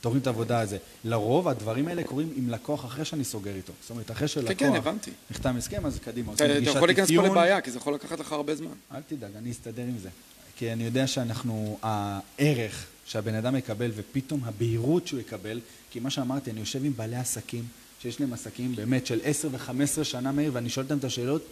התוכנית 0.00 0.26
העבודה 0.26 0.60
הזה, 0.60 0.78
לרוב 1.04 1.48
הדברים 1.48 1.88
האלה 1.88 2.04
קורים 2.04 2.32
עם 2.36 2.50
לקוח 2.50 2.84
אחרי 2.84 3.04
שאני 3.04 3.24
סוגר 3.24 3.54
איתו. 3.54 3.72
זאת 3.80 3.90
אומרת, 3.90 4.10
אחרי 4.10 4.28
שלקוח 4.28 4.52
כן, 4.58 4.74
הבנתי. 4.74 5.10
נחתם 5.30 5.56
הסכם, 5.56 5.86
אז 5.86 5.98
קדימה. 5.98 6.32
אתה 6.32 6.44
אתה 6.44 6.70
יכול 6.70 6.88
להיכנס 6.88 7.10
פה. 7.10 7.26
לבעיה, 7.26 7.60
כי 7.60 7.70
זה 7.70 7.78
יכול 7.78 7.94
לקחת 7.94 8.20
לך 8.20 8.32
הרבה 8.32 8.54
זמן. 8.54 8.72
אל 8.94 9.00
תדאג, 9.08 9.30
אני 9.36 9.50
אסתדר 9.50 9.82
עם 9.82 9.98
זה. 10.02 10.08
כי 10.56 10.72
אני 10.72 10.84
יודע 10.84 11.06
שאנחנו, 11.06 11.78
הערך 11.82 12.86
שהבן 13.06 13.34
אדם 13.34 13.56
יקבל, 13.56 13.90
ופתאום 13.94 14.40
הבהירות 14.44 15.06
שהוא 15.06 15.20
יקבל, 15.20 15.60
כי 15.90 16.00
מה 16.00 16.10
שאמרתי, 16.10 16.50
אני 16.50 16.60
יושב 16.60 16.84
עם 16.84 16.92
בעלי 16.96 17.16
עסקים, 17.16 17.64
שיש 18.02 18.20
להם 18.20 18.32
עסקים 18.32 18.76
באמת 18.76 19.06
של 19.06 19.20
10 19.24 19.48
ו-15 19.52 20.04
שנה 20.04 20.32
מהיר, 20.32 20.50
ואני 20.54 20.68
שואל 20.70 20.84
אותם 20.86 20.98
את 20.98 21.04
השאלות, 21.04 21.42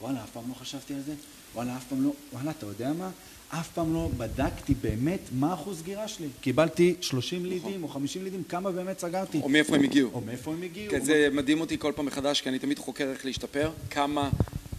וואלה, 0.00 0.24
אף 0.24 0.30
פעם 0.30 0.42
לא 0.48 0.54
חשבתי 0.54 0.94
על 0.94 1.00
זה, 1.06 1.12
וואלה, 1.54 1.76
אף 1.76 1.84
פעם 1.88 2.04
לא, 2.04 2.12
וואלה, 2.32 2.50
אתה 2.50 2.66
יודע 2.66 2.92
מה? 2.92 3.10
אף 3.48 3.68
פעם 3.74 3.94
לא 3.94 4.10
בדקתי 4.16 4.74
באמת 4.74 5.20
מה 5.32 5.54
אחוז 5.54 5.78
סגירה 5.78 6.08
שלי. 6.08 6.28
קיבלתי 6.40 6.94
30 7.00 7.46
לידים 7.46 7.82
או 7.82 7.88
50 7.88 8.24
לידים, 8.24 8.42
כמה 8.48 8.72
באמת 8.72 8.98
סגרתי. 8.98 9.40
או 9.40 9.48
מאיפה 9.48 9.76
הם 9.76 9.82
הגיעו. 9.82 10.10
או 10.14 10.20
מאיפה 10.20 10.52
הם 10.52 10.62
הגיעו. 10.62 10.90
כן, 10.90 11.04
זה 11.04 11.28
מדהים 11.32 11.60
אותי 11.60 11.78
כל 11.78 11.92
פעם 11.96 12.06
מחדש, 12.06 12.40
כי 12.40 12.48
אני 12.48 12.58
תמיד 12.58 12.78
חוקר 12.78 13.10
איך 13.10 13.26
להשתפר, 13.26 13.70
כמה 13.90 14.30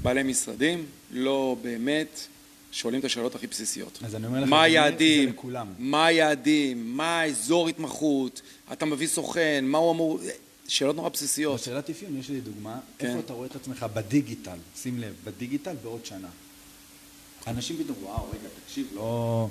בעלי 0.01 0.23
משרדים 0.23 0.86
לא 1.12 1.58
באמת 1.62 2.28
שואלים 2.71 2.99
את 2.99 3.06
השאלות 3.06 3.36
הכי 3.36 3.47
בסיסיות. 3.47 3.99
אז 4.04 4.15
אני 4.15 4.28
אומר 4.28 4.41
לך, 4.41 4.49
מה 4.49 4.63
היעדים? 4.63 5.34
מה 5.80 6.06
היעדים? 6.06 6.97
מה 6.97 7.19
האזור 7.19 7.67
התמחות? 7.67 8.41
אתה 8.73 8.86
מביא 8.86 9.08
סוכן? 9.08 9.65
מה 9.67 9.78
הוא 9.78 9.91
אמור... 9.91 10.19
שאלות 10.67 10.95
נורא 10.95 11.10
בסיסיות. 11.10 11.62
בשאלת 11.62 11.89
אפיון 11.89 12.17
יש 12.17 12.30
לי 12.30 12.41
דוגמה, 12.41 12.80
כן. 12.97 13.08
איפה 13.08 13.19
אתה 13.19 13.34
רואה 13.34 13.47
את 13.47 13.56
עצמך 13.56 13.86
בדיגיטל, 13.93 14.58
שים 14.82 14.99
לב, 14.99 15.13
בדיגיטל 15.23 15.75
בעוד 15.84 16.06
שנה. 16.06 16.28
אנשים 17.47 17.77
פתאום, 17.84 17.97
וואו, 18.03 18.29
רגע, 18.29 18.49
תקשיב, 18.65 18.88
לא... 18.95 19.47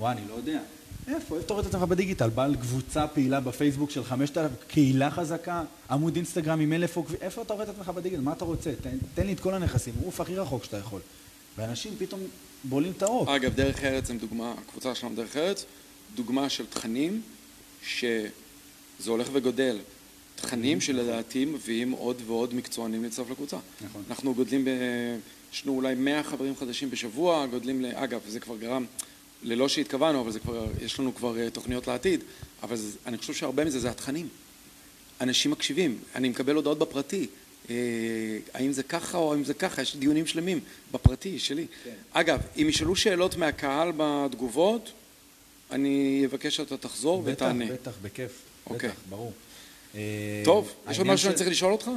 וואו, 0.00 0.12
אני 0.12 0.20
לא 0.28 0.34
יודע. 0.34 0.60
איפה, 1.08 1.16
איפה 1.16 1.40
אתה 1.40 1.54
רואה 1.54 1.66
את 1.66 1.68
עצמך 1.68 1.82
בדיגיטל? 1.82 2.28
בעל 2.28 2.56
קבוצה 2.56 3.06
פעילה 3.06 3.40
בפייסבוק 3.40 3.90
של 3.90 4.04
5,000, 4.04 4.52
קהילה 4.68 5.10
חזקה, 5.10 5.62
עמוד 5.90 6.16
אינסטגרם 6.16 6.60
עם 6.60 6.72
אלף 6.72 6.96
עוקבים, 6.96 7.18
איפה 7.20 7.42
אתה 7.42 7.54
רואה 7.54 7.64
את 7.64 7.68
עצמך 7.68 7.88
בדיגיטל? 7.88 8.22
מה 8.22 8.32
אתה 8.32 8.44
רוצה? 8.44 8.72
תן, 8.80 8.96
תן 9.14 9.26
לי 9.26 9.32
את 9.32 9.40
כל 9.40 9.54
הנכסים, 9.54 9.94
עוף 10.04 10.20
הכי 10.20 10.36
רחוק 10.36 10.64
שאתה 10.64 10.76
יכול. 10.76 11.00
ואנשים 11.56 11.94
פתאום 11.98 12.20
בולעים 12.64 12.92
את 12.96 13.02
האור. 13.02 13.36
אגב, 13.36 13.54
דרך 13.54 13.84
ארץ 13.84 14.10
הם 14.10 14.18
דוגמה, 14.18 14.54
הקבוצה 14.58 14.94
שלנו 14.94 15.14
דרך 15.14 15.36
ארץ, 15.36 15.64
דוגמה 16.14 16.48
של 16.48 16.66
תכנים 16.66 17.22
שזה 17.82 18.30
הולך 19.06 19.28
וגודל. 19.32 19.78
תכנים 20.36 20.80
שלדעתי 20.80 21.44
מביאים 21.44 21.90
עוד 21.90 22.22
ועוד 22.26 22.54
מקצוענים 22.54 23.04
להצטרף 23.04 23.30
לקבוצה. 23.30 23.56
נכון. 23.84 24.02
אנחנו 24.10 24.34
גודלים, 24.34 24.64
ב... 24.64 24.68
יש 25.52 25.66
לנו 25.66 25.76
אולי 25.76 25.94
100 25.94 26.22
חברים 26.22 26.56
חדשים 26.56 26.90
בשבוע, 26.90 27.46
גודלים, 27.46 27.82
ל... 27.82 27.86
אגב, 27.94 28.20
זה 28.28 28.40
כבר 28.40 28.56
גרם, 28.56 28.84
ללא 29.42 29.68
שהתכוונו, 29.68 30.20
אבל 30.20 30.30
זה 30.30 30.40
כבר, 30.40 30.66
יש 30.80 31.00
לנו 31.00 31.14
כבר 31.14 31.38
אה, 31.38 31.50
תוכניות 31.50 31.86
לעתיד, 31.86 32.24
אבל 32.62 32.76
זה, 32.76 32.98
אני 33.06 33.18
חושב 33.18 33.34
שהרבה 33.34 33.64
מזה 33.64 33.80
זה 33.80 33.90
התכנים. 33.90 34.28
אנשים 35.20 35.50
מקשיבים, 35.50 35.98
אני 36.14 36.28
מקבל 36.28 36.54
הודעות 36.54 36.78
בפרטי, 36.78 37.26
אה, 37.70 37.74
האם 38.54 38.72
זה 38.72 38.82
ככה 38.82 39.18
או 39.18 39.32
האם 39.32 39.44
זה 39.44 39.54
ככה, 39.54 39.82
יש 39.82 39.96
דיונים 39.96 40.26
שלמים 40.26 40.60
בפרטי 40.92 41.38
שלי. 41.38 41.66
כן. 41.84 41.90
אגב, 42.12 42.40
אם 42.56 42.66
ישאלו 42.68 42.96
שאלות 42.96 43.36
מהקהל 43.36 43.92
בתגובות, 43.96 44.90
אני 45.70 46.22
אבקש 46.26 46.56
שאתה 46.56 46.76
תחזור 46.76 47.22
בטח, 47.22 47.32
ותענה. 47.32 47.66
בטח, 47.66 47.92
בכיף. 48.02 48.32
אוקיי. 48.66 48.88
בטח, 48.88 48.98
ברור. 49.08 49.32
אה, 49.94 50.42
טוב, 50.44 50.74
יש 50.90 50.98
עוד 50.98 51.06
משהו 51.06 51.24
שאני 51.24 51.34
צריך 51.34 51.50
לשאול 51.50 51.72
אותך? 51.72 51.90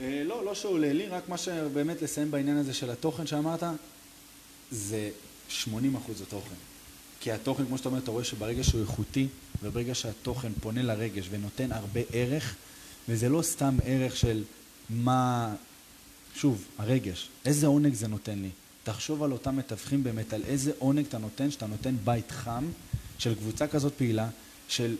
אה, 0.00 0.22
לא, 0.24 0.44
לא 0.44 0.54
שעולה 0.54 0.92
לי, 0.92 1.06
רק 1.06 1.28
מה 1.28 1.38
שבאמת 1.38 2.02
לסיים 2.02 2.30
בעניין 2.30 2.56
הזה 2.56 2.74
של 2.74 2.90
התוכן 2.90 3.26
שאמרת, 3.26 3.62
זה 4.70 5.10
80 5.48 5.96
אחוז 5.96 6.20
התוכן. 6.20 6.54
כי 7.20 7.32
התוכן, 7.32 7.66
כמו 7.66 7.78
שאתה 7.78 7.88
אומר, 7.88 7.98
אתה 7.98 8.10
רואה 8.10 8.24
שברגע 8.24 8.64
שהוא 8.64 8.80
איכותי, 8.80 9.26
וברגע 9.62 9.94
שהתוכן 9.94 10.52
פונה 10.60 10.82
לרגש 10.82 11.26
ונותן 11.30 11.72
הרבה 11.72 12.00
ערך, 12.12 12.54
וזה 13.08 13.28
לא 13.28 13.42
סתם 13.42 13.76
ערך 13.84 14.16
של 14.16 14.44
מה... 14.90 15.54
שוב, 16.34 16.64
הרגש, 16.78 17.28
איזה 17.44 17.66
עונג 17.66 17.94
זה 17.94 18.08
נותן 18.08 18.38
לי. 18.38 18.50
תחשוב 18.84 19.22
על 19.22 19.32
אותם 19.32 19.56
מתווכים 19.56 20.04
באמת, 20.04 20.32
על 20.32 20.42
איזה 20.46 20.72
עונג 20.78 21.06
אתה 21.06 21.18
נותן, 21.18 21.50
שאתה 21.50 21.66
נותן 21.66 21.94
בית 22.04 22.30
חם 22.30 22.64
של 23.18 23.34
קבוצה 23.34 23.66
כזאת 23.66 23.92
פעילה, 23.92 24.28
של... 24.68 24.96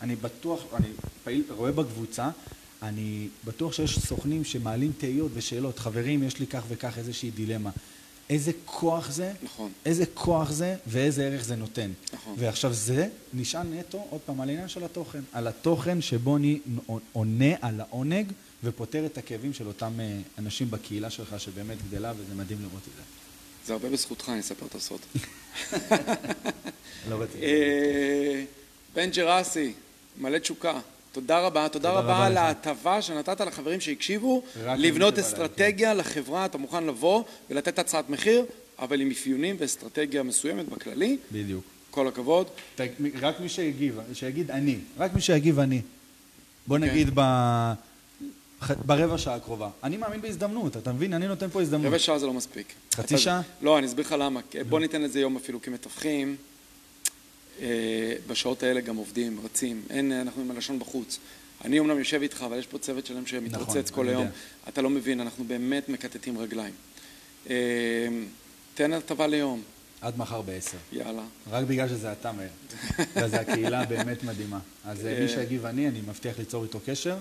אני 0.00 0.16
בטוח, 0.16 0.60
אני 0.74 0.88
פעיל, 1.24 1.44
רואה 1.48 1.72
בקבוצה, 1.72 2.30
אני 2.88 3.28
בטוח 3.44 3.72
שיש 3.72 3.98
סוכנים 3.98 4.44
שמעלים 4.44 4.92
תהיות 4.98 5.30
ושאלות. 5.34 5.78
חברים, 5.78 6.22
יש 6.22 6.40
לי 6.40 6.46
כך 6.46 6.62
וכך 6.68 6.98
איזושהי 6.98 7.30
דילמה. 7.30 7.70
איזה 8.30 8.52
כוח 8.64 9.10
זה, 9.10 9.32
נכון. 9.42 9.72
איזה 9.86 10.04
כוח 10.14 10.50
זה 10.50 10.76
ואיזה 10.86 11.26
ערך 11.26 11.44
זה 11.44 11.56
נותן. 11.56 11.90
נכון. 12.12 12.34
ועכשיו 12.38 12.72
זה 12.72 13.08
נשען 13.34 13.74
נטו, 13.74 14.06
עוד 14.10 14.20
פעם, 14.20 14.40
על 14.40 14.48
העניין 14.48 14.68
של 14.68 14.84
התוכן. 14.84 15.20
על 15.32 15.46
התוכן 15.46 16.00
שבו 16.00 16.36
אני 16.36 16.60
עונה 17.12 17.54
על 17.60 17.80
העונג 17.80 18.32
ופותר 18.64 19.06
את 19.06 19.18
הכאבים 19.18 19.52
של 19.52 19.66
אותם 19.66 20.00
אה, 20.00 20.20
אנשים 20.38 20.70
בקהילה 20.70 21.10
שלך 21.10 21.40
שבאמת 21.40 21.76
גדלה, 21.88 22.12
וזה 22.16 22.34
מדהים 22.34 22.58
לראות 22.60 22.82
את 22.88 22.92
זה. 22.96 23.02
זה 23.66 23.72
הרבה 23.72 23.90
בזכותך, 23.90 24.28
אני 24.28 24.40
אספר 24.40 24.66
את 24.66 24.74
הסוד. 24.74 25.00
לא 27.10 27.22
רציתי. 27.22 27.44
אה, 27.44 28.44
בן 28.94 29.10
ג'רסי, 29.10 29.72
מלא 30.18 30.38
תשוקה. 30.38 30.80
תודה 31.14 31.38
רבה, 31.40 31.68
תודה 31.68 31.88
תודה 31.88 32.00
רבה 32.00 32.26
על. 32.26 32.36
ההטבה 32.36 33.02
שנתת 33.02 33.40
לחברים 33.40 33.80
שהקשיבו, 33.80 34.42
לבנות 34.76 35.18
אסטרטגיה 35.18 35.94
לחברה, 35.94 36.44
אתה 36.44 36.58
מוכן 36.58 36.84
לבוא 36.84 37.22
ולתת 37.50 37.78
הצעת 37.78 38.10
מחיר, 38.10 38.44
אבל 38.78 39.00
עם 39.00 39.10
אפיונים 39.10 39.56
ואסטרטגיה 39.58 40.22
מסוימת 40.22 40.68
בכללי. 40.68 41.16
בדיוק. 41.32 41.64
כל 41.90 42.08
הכבוד. 42.08 42.46
ת- 42.76 42.80
רק 43.20 43.40
מי 43.40 43.48
שיגיב, 43.48 43.98
שיגיד 44.12 44.50
אני. 44.50 44.76
רק 44.98 45.14
מי 45.14 45.20
שיגיב 45.20 45.58
אני. 45.58 45.80
בוא 46.66 46.78
כן. 46.78 46.84
נגיד 46.84 47.10
ב... 47.14 47.20
ברבע 48.86 49.18
שעה 49.18 49.34
הקרובה. 49.34 49.68
אני 49.82 49.96
מאמין 49.96 50.20
בהזדמנות, 50.20 50.76
אתה 50.76 50.92
מבין? 50.92 51.12
אני 51.14 51.26
נותן 51.28 51.48
פה 51.50 51.62
הזדמנות. 51.62 51.86
רבע 51.86 51.98
שעה 51.98 52.18
זה 52.18 52.26
לא 52.26 52.32
מספיק. 52.32 52.66
חצי 52.94 53.18
שעה? 53.18 53.40
לא, 53.62 53.78
אני 53.78 53.86
אסביר 53.86 54.04
לך 54.06 54.14
למה. 54.18 54.40
בוא 54.68 54.80
ניתן 54.80 55.02
לזה 55.02 55.20
יום 55.20 55.36
אפילו 55.36 55.62
כמתווכים. 55.62 56.36
אה, 57.60 58.14
בשעות 58.26 58.62
האלה 58.62 58.80
גם 58.80 58.96
עובדים, 58.96 59.40
רצים. 59.44 59.82
אין, 59.90 60.12
אנחנו 60.12 60.42
עם 60.42 60.50
הלשון 60.50 60.78
בחוץ. 60.78 61.18
אני 61.64 61.78
אומנם 61.78 61.98
יושב 61.98 62.22
איתך, 62.22 62.42
אבל 62.46 62.58
יש 62.58 62.66
פה 62.66 62.78
צוות 62.78 63.06
שלם 63.06 63.26
שמתרוצץ 63.26 63.90
נכון, 63.90 63.94
כל 63.94 64.08
היום. 64.08 64.22
יודע. 64.22 64.34
אתה 64.68 64.82
לא 64.82 64.90
מבין, 64.90 65.20
אנחנו 65.20 65.44
באמת 65.44 65.88
מקטטים 65.88 66.38
רגליים. 66.38 66.74
אה, 67.50 67.54
תן 68.74 68.92
הטבה 68.92 69.26
ליום, 69.26 69.62
עד 70.04 70.18
מחר 70.18 70.42
בעשר. 70.42 70.76
יאללה. 70.92 71.22
רק 71.50 71.64
בגלל 71.64 71.88
שזה 71.88 72.12
אתה, 72.12 72.32
מאיר. 72.32 72.48
וזו 73.24 73.36
הקהילה 73.36 73.84
באמת 73.84 74.24
מדהימה. 74.24 74.58
אז 74.84 75.06
אה, 75.06 75.20
מי. 75.20 75.28
שיגיב 75.28 75.66
אני, 75.66 75.88
אני 75.88 76.00
מבטיח 76.00 76.38
ליצור 76.38 76.62
איתו 76.62 76.80
קשר 76.86 77.16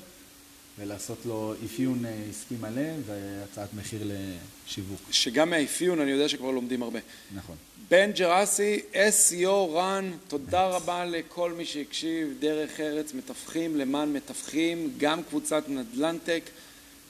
ולעשות 0.79 1.17
לו 1.25 1.53
אפיון 1.65 2.05
אה, 2.05 2.15
עסקי 2.29 2.55
מלא 2.61 2.91
והצעת 3.05 3.69
מחיר 3.73 4.01
לשיווק. 4.03 5.01
שגם 5.11 5.49
מהאפיון 5.49 6.01
אני 6.01 6.11
יודע 6.11 6.29
שכבר 6.29 6.51
לומדים 6.51 6.83
הרבה. 6.83 6.99
נכון. 7.35 7.55
בן 7.89 8.11
ג'רסי, 8.11 8.79
SEO 8.93 9.71
רן, 9.73 10.11
תודה 10.27 10.67
רבה 10.67 11.05
לכל 11.05 11.51
מי 11.51 11.65
שהקשיב, 11.65 12.33
דרך 12.39 12.79
ארץ 12.79 13.13
מתווכים 13.13 13.77
למען 13.77 14.13
מתווכים, 14.13 14.93
גם 14.97 15.23
קבוצת 15.23 15.63
נדל"נטק. 15.67 16.43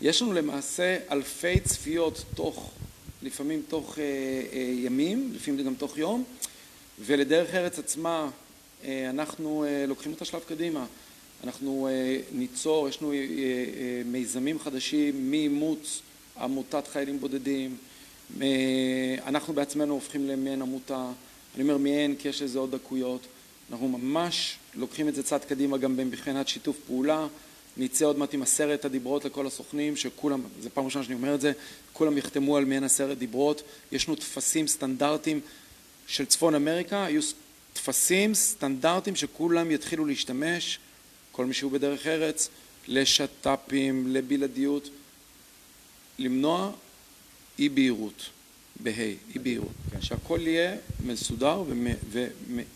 יש 0.01 0.21
לנו 0.21 0.33
למעשה 0.33 0.97
אלפי 1.11 1.59
צפיות 1.59 2.23
תוך, 2.35 2.71
לפעמים 3.21 3.61
תוך 3.67 3.99
אה, 3.99 4.03
אה, 4.03 4.59
ימים, 4.59 5.31
לפעמים 5.35 5.65
גם 5.65 5.75
תוך 5.75 5.97
יום, 5.97 6.23
ולדרך 6.99 7.55
ארץ 7.55 7.79
עצמה 7.79 8.29
אה, 8.85 9.09
אנחנו 9.09 9.63
אה, 9.63 9.85
לוקחים 9.87 10.13
את 10.13 10.21
השלב 10.21 10.41
קדימה. 10.47 10.85
אנחנו 11.43 11.87
אה, 11.87 12.17
ניצור, 12.31 12.89
יש 12.89 13.01
לנו 13.01 13.11
אה, 13.11 13.17
אה, 13.17 13.21
מיזמים 14.05 14.59
חדשים 14.59 15.31
מאימוץ 15.31 16.01
עמותת 16.39 16.87
חיילים 16.87 17.19
בודדים, 17.19 17.77
אנחנו 19.25 19.53
בעצמנו 19.53 19.93
הופכים 19.93 20.27
למעין 20.27 20.61
עמותה, 20.61 21.11
אני 21.55 21.63
אומר 21.63 21.77
מעין 21.77 22.15
כי 22.15 22.27
יש 22.27 22.41
לזה 22.41 22.59
עוד 22.59 22.71
דקויות, 22.71 23.21
אנחנו 23.71 23.87
ממש 23.87 24.57
לוקחים 24.75 25.07
את 25.07 25.15
זה 25.15 25.23
צעד 25.23 25.45
קדימה 25.45 25.77
גם 25.77 25.97
מבחינת 25.97 26.47
שיתוף 26.47 26.77
פעולה, 26.87 27.27
נצא 27.77 28.05
עוד 28.05 28.17
מעט 28.17 28.33
עם 28.33 28.41
עשרת 28.41 28.85
הדיברות 28.85 29.25
לכל 29.25 29.47
הסוכנים, 29.47 29.95
שכולם, 29.95 30.41
זו 30.61 30.69
פעם 30.73 30.85
ראשונה 30.85 31.05
שאני 31.05 31.15
אומר 31.15 31.35
את 31.35 31.41
זה, 31.41 31.51
כולם 31.93 32.17
יחתמו 32.17 32.57
על 32.57 32.65
מעין 32.65 32.83
עשרת 32.83 33.17
דיברות, 33.17 33.63
יש 33.91 34.07
לנו 34.07 34.15
טפסים 34.15 34.67
סטנדרטיים 34.67 35.39
של 36.07 36.25
צפון 36.25 36.55
אמריקה, 36.55 37.05
היו 37.05 37.21
טפסים 37.73 38.33
סטנדרטיים 38.33 39.15
שכולם 39.15 39.71
יתחילו 39.71 40.05
להשתמש, 40.05 40.79
כל 41.33 41.45
מי 41.45 41.53
שהוא 41.53 41.71
בדרך 41.71 42.07
ארץ, 42.07 42.49
לשת"פים, 42.87 44.07
לבלעדיות, 44.13 44.89
למנוע 46.19 46.71
אי 47.59 47.69
בהירות, 47.69 48.29
בה', 48.79 48.91
אי 49.35 49.39
בהירות, 49.41 49.71
כן. 49.91 50.01
שהכל 50.01 50.39
יהיה 50.43 50.75
מסודר 51.05 51.63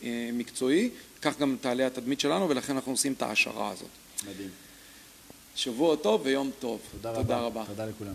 ומקצועי, 0.02 0.89
כך 1.22 1.39
גם 1.39 1.58
תעלה 1.62 1.88
התדמית 1.88 2.20
שלנו 2.20 2.50
ולכן 2.50 2.76
אנחנו 2.76 2.91
עושים 2.91 3.13
את 3.13 3.22
ההשערה 3.22 3.72
הזאת. 3.72 3.89
מדהים. 4.30 4.50
שבוע 5.56 5.96
טוב 5.96 6.22
ויום 6.24 6.52
טוב. 6.60 6.80
תודה, 6.91 7.15
תודה 7.15 7.38
רבה. 7.38 7.62
רבה. 7.62 7.65
תודה 7.65 7.86
לכולם. 7.86 8.13